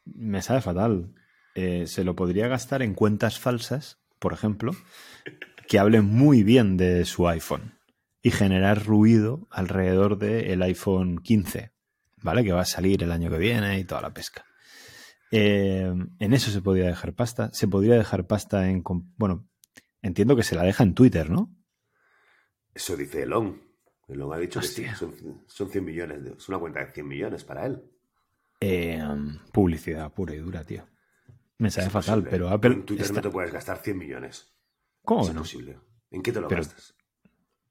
me 0.06 0.42
sabe 0.42 0.62
fatal. 0.62 1.14
Eh, 1.56 1.88
se 1.88 2.06
lo 2.06 2.16
podría 2.16 2.48
gastar 2.48 2.82
en 2.82 2.94
cuentas 2.94 3.38
falsas, 3.38 4.00
por 4.20 4.32
ejemplo, 4.32 4.72
que 5.68 5.78
hablen 5.78 6.06
muy 6.06 6.44
bien 6.44 6.78
de 6.78 7.04
su 7.04 7.28
iPhone 7.28 7.78
y 8.22 8.32
generar 8.32 8.86
ruido 8.86 9.46
alrededor 9.52 10.18
del 10.18 10.62
iPhone 10.62 11.18
15, 11.18 11.74
¿vale? 12.22 12.46
Que 12.46 12.54
va 12.54 12.62
a 12.62 12.66
salir 12.66 13.04
el 13.04 13.12
año 13.12 13.30
que 13.30 13.40
viene 13.40 13.78
y 13.78 13.84
toda 13.84 14.02
la 14.04 14.14
pesca. 14.14 14.46
Eh, 15.36 15.92
en 16.20 16.34
eso 16.34 16.52
se 16.52 16.62
podría 16.62 16.86
dejar 16.86 17.14
pasta. 17.14 17.50
Se 17.54 17.68
podría 17.68 17.96
dejar 17.96 18.28
pasta 18.28 18.70
en... 18.70 18.84
Bueno, 19.18 19.48
entiendo 20.04 20.36
que 20.36 20.44
se 20.44 20.56
la 20.56 20.62
deja 20.64 20.84
en 20.84 20.94
Twitter, 20.94 21.30
¿no? 21.32 21.52
Eso 22.74 22.96
dice 22.96 23.24
Elon. 23.24 23.62
Elon 24.08 24.32
ha 24.34 24.38
dicho 24.38 24.60
Hostia. 24.60 24.92
que 24.92 24.96
son, 24.96 25.14
son 25.48 25.70
100 25.70 25.84
millones. 25.86 26.24
de- 26.24 26.34
es 26.34 26.50
una 26.50 26.60
cuenta 26.60 26.82
de 26.86 26.92
100 26.92 27.08
millones 27.08 27.44
para 27.44 27.66
él. 27.66 27.82
Eh, 28.60 29.02
publicidad 29.52 30.14
pura 30.14 30.34
y 30.36 30.38
dura, 30.38 30.64
tío. 30.64 30.86
Me 31.58 31.72
sabe 31.72 31.88
Es 31.88 31.94
fatal, 31.94 32.20
imposible. 32.20 32.30
pero 32.32 32.50
Apple... 32.50 32.74
En 32.74 32.86
Twitter 32.86 33.06
está- 33.06 33.16
no 33.16 33.22
te 33.22 33.30
puedes 33.32 33.52
gastar 33.52 33.78
100 33.78 33.98
millones. 33.98 34.54
¿Cómo 35.04 35.22
es 35.22 35.28
no? 35.30 35.34
imposible. 35.34 35.80
¿En 36.12 36.22
qué 36.22 36.32
te 36.32 36.42
lo 36.42 36.48
Pero- 36.48 36.62
gastas? 36.62 36.96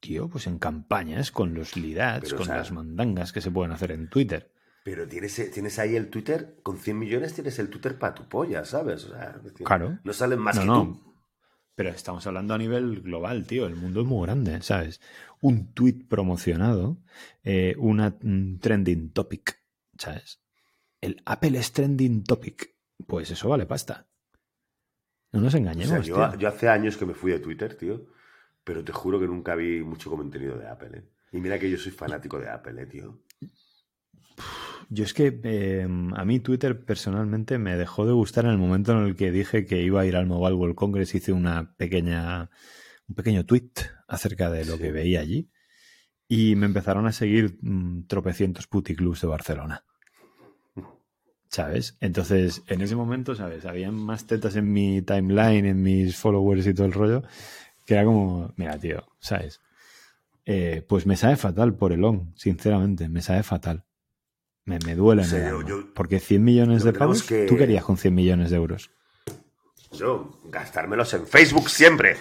Tío, 0.01 0.29
pues 0.29 0.49
en 0.49 0.59
campañas, 0.59 1.31
con 1.31 1.55
los 1.55 1.77
Pero, 1.77 2.33
o 2.33 2.37
con 2.39 2.47
sea- 2.47 2.57
las 2.57 2.73
mandangas 2.73 3.33
que 3.33 3.41
se 3.41 3.53
pueden 3.53 3.71
hacer 3.71 3.93
en 3.93 4.09
Twitter. 4.11 4.53
Pero 4.85 5.07
tienes, 5.07 5.51
tienes 5.53 5.79
ahí 5.79 5.95
el 5.95 6.09
Twitter, 6.11 6.59
con 6.63 6.79
100 6.79 6.99
millones 6.99 7.35
tienes 7.35 7.59
el 7.61 7.69
Twitter 7.71 7.99
para 7.99 8.15
tu 8.15 8.29
polla, 8.29 8.65
¿sabes? 8.65 9.05
O 9.05 9.11
sea, 9.11 9.39
decir, 9.43 9.65
Claro. 9.67 9.99
No 10.03 10.13
salen 10.13 10.41
más 10.41 10.57
No, 10.57 10.63
que 10.63 10.67
no. 10.67 10.83
tú. 10.85 11.15
Pero 11.75 11.91
estamos 11.91 12.27
hablando 12.27 12.53
a 12.55 12.59
nivel 12.59 13.01
global, 13.01 13.47
tío. 13.47 13.67
El 13.67 13.77
mundo 13.77 14.01
es 14.03 14.07
muy 14.07 14.27
grande, 14.27 14.61
¿sabes? 14.63 15.01
Un 15.41 15.73
tweet 15.73 16.05
promocionado, 16.09 16.99
eh, 17.45 17.75
una 17.79 18.15
un 18.23 18.59
trending 18.61 19.11
topic, 19.13 19.59
¿sabes? 19.97 20.41
El 21.01 21.23
Apple 21.25 21.59
es 21.59 21.73
trending 21.73 22.25
topic. 22.25 22.75
Pues 23.07 23.31
eso 23.31 23.49
vale 23.49 23.67
pasta. 23.67 24.07
No 25.33 25.41
nos 25.41 25.55
O 25.55 25.57
engañemos, 25.57 25.89
sea, 25.89 26.03
yo, 26.03 26.15
tío. 26.31 26.39
yo 26.41 26.49
hace 26.49 26.69
años 26.69 26.97
que 26.97 27.07
me 27.07 27.15
fui 27.15 27.33
de 27.33 27.39
Twitter, 27.39 27.75
tío, 27.77 28.07
pero 28.65 28.85
te 28.85 28.93
juro 28.93 29.19
que 29.19 29.27
nunca 29.27 29.55
vi 29.55 29.83
mucho 29.83 30.11
contenido 30.11 30.59
de 30.59 30.69
Apple, 30.69 30.99
¿eh? 30.99 31.09
Y 31.33 31.41
mira 31.41 31.59
que 31.59 31.71
yo 31.71 31.79
soy 31.79 31.93
fanático 31.93 32.39
de 32.39 32.51
Apple, 32.51 32.83
¿eh, 32.83 32.87
tío? 32.87 33.23
Yo 34.95 35.05
es 35.05 35.15
que 35.15 35.41
eh, 35.45 35.89
a 36.17 36.25
mí 36.27 36.41
Twitter 36.41 36.85
personalmente 36.85 37.57
me 37.57 37.79
dejó 37.79 38.05
de 38.05 38.13
gustar 38.13 38.45
en 38.45 38.51
el 38.51 38.59
momento 38.59 38.93
en 38.93 39.07
el 39.07 39.17
que 39.17 39.31
dije 39.31 39.65
que 39.65 39.81
iba 39.81 40.03
a 40.03 40.05
ir 40.05 40.17
al 40.17 40.27
Mobile 40.27 40.55
World 40.55 40.75
Congress. 40.75 41.15
Hice 41.15 41.33
una 41.33 41.75
pequeña, 41.79 42.51
un 43.09 43.15
pequeño 43.15 43.47
tweet 43.47 43.71
acerca 44.07 44.51
de 44.51 44.67
lo 44.67 44.77
Sí. 44.77 44.83
que 44.83 44.93
veía 44.93 45.21
allí. 45.21 45.49
Y 46.29 46.57
me 46.57 46.67
empezaron 46.67 47.07
a 47.07 47.13
seguir 47.13 47.59
mm, 47.63 48.03
tropecientos 48.07 48.67
puticlubs 48.67 49.23
de 49.23 49.29
Barcelona. 49.29 49.83
¿Sabes? 51.49 51.97
Entonces, 52.01 52.63
en 52.67 52.83
ese 52.83 52.95
momento, 52.95 53.35
¿sabes? 53.35 53.65
Habían 53.65 53.95
más 53.95 54.27
tetas 54.27 54.57
en 54.57 54.71
mi 54.73 55.01
timeline, 55.01 55.65
en 55.67 55.83
mis 55.83 56.17
followers 56.17 56.67
y 56.67 56.75
todo 56.75 56.87
el 56.87 56.93
rollo, 56.93 57.23
que 57.87 57.95
era 57.95 58.05
como, 58.05 58.53
mira, 58.57 58.79
tío, 58.79 59.05
¿sabes? 59.21 59.61
Eh, 60.45 60.85
pues 60.87 61.07
me 61.07 61.17
sabe 61.17 61.37
fatal 61.37 61.77
por 61.77 61.93
el 61.93 62.05
on, 62.05 62.35
sinceramente, 62.37 63.09
me 63.09 63.23
sabe 63.23 63.43
fatal. 63.43 63.85
Me, 64.65 64.79
me 64.87 64.95
duele. 64.95 65.23
O 65.23 65.25
sea, 65.25 65.39
en 65.39 65.45
el 65.47 65.51
yo- 65.51 65.57
alma. 65.59 65.69
yo- 65.69 65.95
porque 65.95 66.21
100 66.21 66.45
millones 66.45 66.85
lo 66.85 66.93
de 66.93 66.99
pavos, 66.99 67.23
que- 67.25 67.47
tú 67.47 67.57
querías 67.57 67.85
con 67.85 67.97
100 67.97 68.15
millones 68.15 68.51
de 68.51 68.57
euros. 68.57 68.91
Yo, 69.93 70.41
gastármelos 70.45 71.13
en 71.15 71.27
Facebook 71.27 71.69
siempre. 71.69 72.17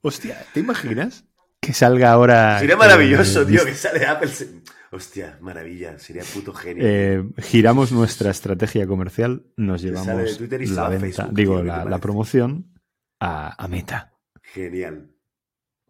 Hostia, 0.00 0.44
¿te 0.54 0.60
imaginas? 0.60 1.24
Que 1.60 1.72
salga 1.72 2.12
ahora. 2.12 2.58
Sería 2.60 2.74
eh, 2.74 2.78
maravilloso, 2.78 3.44
tío, 3.46 3.60
dis- 3.62 3.66
que 3.66 3.74
sale 3.74 4.06
Apple. 4.06 4.28
se- 4.28 4.62
Hostia, 4.90 5.36
maravilla, 5.42 5.98
sería 5.98 6.22
puto 6.22 6.54
genio. 6.54 6.82
eh, 6.86 7.22
giramos 7.38 7.92
nuestra 7.92 8.30
estrategia 8.30 8.86
comercial, 8.86 9.44
nos 9.56 9.82
sale 9.82 9.92
de 9.92 9.98
llevamos 10.02 10.38
Twitter 10.38 10.62
y 10.62 10.66
se 10.66 10.74
la 10.74 10.88
venta, 10.88 11.06
Facebook, 11.06 11.34
digo, 11.36 11.54
tío, 11.56 11.64
¿qué 11.74 11.78
te 11.84 11.90
la, 11.90 11.98
promoción 11.98 12.72
a, 13.20 13.62
a 13.62 13.68
Meta. 13.68 14.14
Genial. 14.42 15.10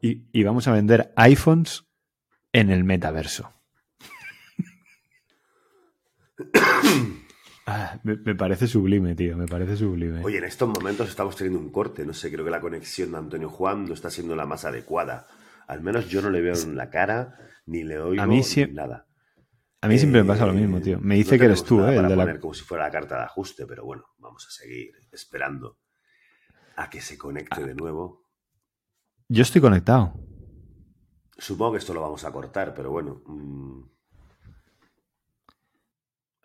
Y, 0.01 0.27
y 0.33 0.43
vamos 0.45 0.69
a 0.69 0.73
vender 0.73 1.13
iPhones 1.17 1.85
en 2.53 2.71
el 2.71 2.85
metaverso. 2.85 3.53
Ah, 7.71 8.01
me, 8.03 8.17
me 8.17 8.35
parece 8.35 8.67
sublime, 8.67 9.15
tío, 9.15 9.37
me 9.37 9.45
parece 9.47 9.77
sublime. 9.77 10.25
Oye, 10.25 10.39
en 10.39 10.45
estos 10.45 10.67
momentos 10.71 11.07
estamos 11.11 11.37
teniendo 11.37 11.59
un 11.61 11.71
corte, 11.71 12.07
no 12.07 12.15
sé, 12.15 12.33
creo 12.33 12.43
que 12.43 12.51
la 12.51 12.63
conexión 12.63 13.11
de 13.13 13.19
Antonio 13.19 13.51
Juan 13.51 13.85
no 13.85 13.93
está 13.93 14.09
siendo 14.09 14.35
la 14.35 14.47
más 14.47 14.65
adecuada. 14.65 15.27
Al 15.67 15.83
menos 15.83 16.09
yo 16.09 16.23
no 16.23 16.31
le 16.31 16.41
veo 16.41 16.55
en 16.55 16.77
la 16.79 16.89
cara, 16.89 17.37
ni 17.67 17.85
le 17.85 17.99
oigo, 17.99 18.23
A 18.23 18.27
mí 18.27 18.43
sí- 18.43 18.65
ni 18.65 18.73
nada. 18.73 19.07
a 19.83 19.87
mí 19.89 19.99
siempre 19.99 20.23
me 20.23 20.27
pasa 20.29 20.47
lo 20.47 20.53
Eh, 20.53 20.57
mismo, 20.63 20.81
tío. 20.81 20.99
Me 21.01 21.17
no 21.17 21.19
dice 21.19 21.39
que 21.39 21.45
eres 21.45 21.63
tú, 21.63 21.83
¿eh? 21.85 21.97
El 21.97 22.09
de 22.09 22.17
la... 22.17 22.23
poner 22.25 22.41
como 22.41 22.55
si 22.55 22.65
fuera 22.65 22.85
la 22.85 22.91
carta 22.91 23.19
de 23.19 23.25
ajuste, 23.25 23.67
pero 23.67 23.85
bueno, 23.85 24.05
vamos 24.17 24.47
a 24.47 24.51
seguir 24.51 24.93
esperando 25.13 25.77
a 26.77 26.89
que 26.89 27.03
se 27.03 27.17
Ah. 27.17 27.19
conecte 27.19 27.63
de 27.67 27.75
nuevo. 27.75 28.28
Yo 29.29 29.43
estoy 29.43 29.61
conectado. 29.61 30.15
Supongo 31.37 31.73
que 31.73 31.79
esto 31.79 31.95
lo 31.95 32.01
vamos 32.01 32.25
a 32.25 32.33
cortar, 32.33 32.75
pero 32.75 32.91
bueno. 32.91 33.23
mm, 33.27 33.83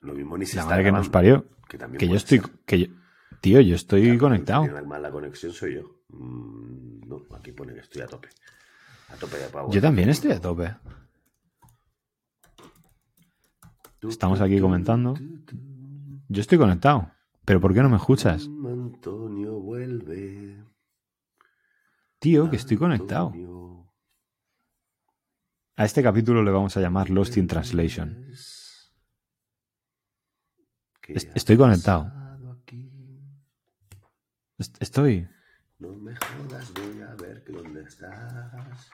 lo 0.01 0.13
mismo 0.13 0.37
ni 0.37 0.45
se 0.45 0.57
La 0.57 0.63
está 0.63 0.71
madre 0.73 0.83
que 0.85 0.91
nos 0.91 1.09
parió. 1.09 1.45
que 1.97 2.07
yo 2.07 2.15
estoy... 2.15 2.39
ser. 2.39 2.49
Que 2.65 2.79
yo- 2.79 2.87
Tío, 3.41 3.59
yo 3.59 3.75
estoy 3.75 4.03
Claro, 4.03 4.19
conectado. 4.19 4.63
tiene 4.63 4.81
mal 4.83 5.01
la 5.01 5.11
conexión 5.11 5.51
soy 5.51 5.75
yo. 5.75 5.97
Mm, 6.09 7.07
no, 7.09 7.23
aquí 7.35 7.51
pone 7.51 7.73
que 7.73 7.81
estoy 7.81 8.01
a 8.01 8.07
tope. 8.07 8.29
A 9.09 9.15
tope 9.15 9.37
de 9.37 9.47
power. 9.49 9.69
Yo 9.73 9.81
también 9.81 10.07
estoy 10.09 10.31
a 10.31 10.39
tope. 10.39 10.75
Estamos 14.01 14.39
aquí 14.41 14.59
comentando. 14.61 15.15
Yo 16.29 16.41
estoy 16.41 16.57
conectado. 16.57 17.11
¿Pero 17.45 17.59
por 17.59 17.73
qué 17.73 17.81
no 17.81 17.89
me 17.89 17.97
escuchas? 17.97 18.45
Antonio 18.47 19.59
vuelve. 19.59 20.63
Tío, 22.23 22.49
que 22.49 22.55
estoy 22.55 22.77
conectado. 22.77 23.33
A 25.75 25.83
este 25.83 26.01
capítulo 26.01 26.41
le 26.41 26.51
vamos 26.51 26.77
a 26.77 26.79
llamar 26.79 27.09
Lost 27.09 27.35
in 27.35 27.47
Translation. 27.47 28.13
vuelves. 28.13 28.93
¿Qué 31.01 31.13
Est- 31.13 31.29
ha 31.31 31.33
estoy 31.35 31.57
conectado. 31.57 32.09
Estoy. 34.79 35.27
No 35.79 35.89
me 35.89 36.15
jodas, 36.15 36.71
voy 36.73 37.01
a 37.01 37.13
ver 37.15 37.43
que 37.43 37.51
dónde 37.51 37.81
estás. 37.83 38.89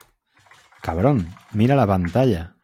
Cabrón, 0.82 1.28
mira 1.52 1.76
la 1.76 1.86
pantalla. 1.86 2.56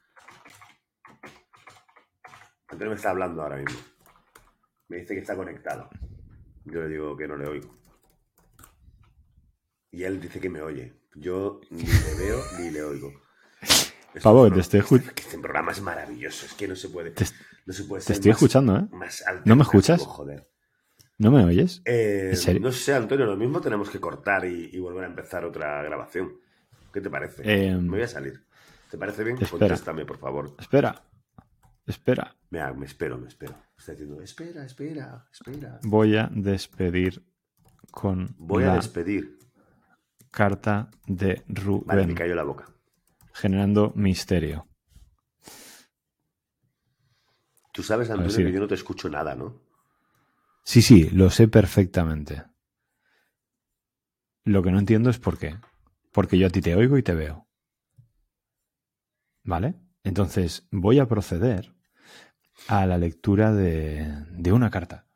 Antonio 2.66 2.90
me 2.90 2.96
está 2.96 3.10
hablando 3.10 3.40
ahora 3.40 3.58
mismo. 3.58 3.78
Me 4.88 4.96
dice 4.96 5.14
que 5.14 5.20
está 5.20 5.36
conectado. 5.36 5.88
Yo 6.64 6.80
le 6.80 6.88
digo 6.88 7.16
que 7.16 7.28
no 7.28 7.36
le 7.36 7.46
oigo. 7.46 7.70
Y 9.96 10.04
él 10.04 10.20
dice 10.20 10.38
que 10.40 10.50
me 10.50 10.60
oye. 10.60 10.92
Yo 11.14 11.60
ni 11.70 11.82
le 11.84 12.14
veo 12.18 12.40
ni 12.60 12.70
le 12.70 12.82
oigo. 12.82 13.12
Esto 13.62 14.20
Pavo, 14.22 14.46
es 14.46 14.52
te 14.52 14.60
estoy 14.60 14.80
escu- 14.80 14.98
este, 15.08 15.22
este 15.22 15.38
programa 15.38 15.72
es 15.72 15.80
maravilloso. 15.80 16.44
Es 16.44 16.52
que 16.52 16.68
no 16.68 16.76
se 16.76 16.88
puede. 16.90 17.12
Te, 17.12 17.24
no 17.64 17.72
se 17.72 17.84
puede 17.84 18.04
te 18.04 18.12
estoy 18.12 18.30
más- 18.30 18.36
escuchando, 18.36 18.76
¿eh? 18.76 18.88
más 18.92 19.24
¿No 19.46 19.56
me 19.56 19.62
escuchas? 19.62 20.02
Joder. 20.02 20.48
¿No 21.18 21.30
me 21.30 21.42
oyes? 21.44 21.80
Eh, 21.86 22.28
¿En 22.32 22.36
serio? 22.36 22.60
no 22.60 22.72
sé, 22.72 22.92
Antonio, 22.94 23.24
lo 23.24 23.38
mismo 23.38 23.62
tenemos 23.62 23.88
que 23.88 23.98
cortar 23.98 24.44
y, 24.44 24.68
y 24.70 24.78
volver 24.78 25.04
a 25.04 25.06
empezar 25.06 25.46
otra 25.46 25.82
grabación. 25.82 26.34
¿Qué 26.92 27.00
te 27.00 27.08
parece? 27.08 27.42
Eh, 27.44 27.74
me 27.74 27.88
voy 27.88 28.02
a 28.02 28.08
salir. 28.08 28.44
¿Te 28.90 28.98
parece 28.98 29.24
bien? 29.24 29.36
espera. 29.40 29.60
Contéstame, 29.60 30.04
por 30.04 30.18
favor. 30.18 30.54
Espera. 30.58 31.02
Espera. 31.86 32.36
Mira, 32.50 32.72
me 32.74 32.84
espero, 32.84 33.16
me 33.16 33.28
espero. 33.28 33.54
Está 33.78 33.92
diciendo, 33.92 34.20
espera, 34.20 34.64
espera, 34.66 35.26
espera. 35.32 35.80
Voy 35.84 36.16
a 36.16 36.28
despedir 36.32 37.24
con 37.90 38.34
Voy 38.38 38.64
la 38.64 38.72
a 38.74 38.76
despedir. 38.76 39.38
Carta 40.36 40.90
de 41.06 41.42
Rubén, 41.48 41.86
Vale, 41.86 42.06
me 42.06 42.14
cayó 42.14 42.34
la 42.34 42.42
boca. 42.42 42.66
generando 43.32 43.92
misterio. 43.96 44.68
Tú 47.72 47.82
sabes, 47.82 48.10
Antonio, 48.10 48.36
que 48.36 48.52
yo 48.52 48.60
no 48.60 48.68
te 48.68 48.74
escucho 48.74 49.08
nada, 49.08 49.34
¿no? 49.34 49.58
Sí, 50.62 50.82
sí, 50.82 51.08
lo 51.10 51.30
sé 51.30 51.48
perfectamente. 51.48 52.44
Lo 54.44 54.62
que 54.62 54.70
no 54.70 54.78
entiendo 54.78 55.08
es 55.08 55.18
por 55.18 55.38
qué. 55.38 55.56
Porque 56.12 56.38
yo 56.38 56.46
a 56.46 56.50
ti 56.50 56.60
te 56.60 56.74
oigo 56.74 56.98
y 56.98 57.02
te 57.02 57.14
veo. 57.14 57.48
¿Vale? 59.42 59.74
Entonces 60.04 60.66
voy 60.70 60.98
a 60.98 61.06
proceder 61.08 61.74
a 62.68 62.84
la 62.84 62.98
lectura 62.98 63.52
de, 63.52 64.24
de 64.32 64.52
una 64.52 64.70
carta 64.70 65.06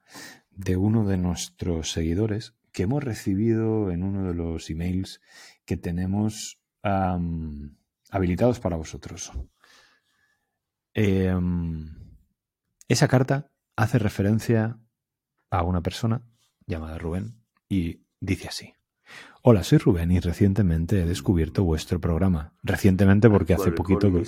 de 0.50 0.76
uno 0.76 1.06
de 1.06 1.16
nuestros 1.16 1.90
seguidores 1.92 2.54
que 2.72 2.84
hemos 2.84 3.02
recibido 3.02 3.90
en 3.90 4.02
uno 4.02 4.26
de 4.28 4.34
los 4.34 4.70
emails 4.70 5.20
que 5.64 5.76
tenemos 5.76 6.60
habilitados 8.10 8.60
para 8.60 8.76
vosotros. 8.76 9.32
Em, 10.94 11.94
esa 12.88 13.08
carta 13.08 13.52
hace 13.76 13.98
referencia 13.98 14.78
a 15.50 15.62
una 15.62 15.82
persona 15.82 16.22
llamada 16.66 16.98
Rubén 16.98 17.36
y 17.68 18.02
dice 18.20 18.48
así. 18.48 18.74
Hola, 19.42 19.62
soy 19.62 19.78
Rubén 19.78 20.10
y 20.10 20.20
recientemente 20.20 21.02
he 21.02 21.06
descubierto 21.06 21.64
vuestro 21.64 22.00
programa. 22.00 22.54
Recientemente 22.62 23.30
porque 23.30 23.54
hace 23.54 23.72
poquito 23.72 24.12
que... 24.12 24.24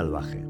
Salvaje. 0.00 0.49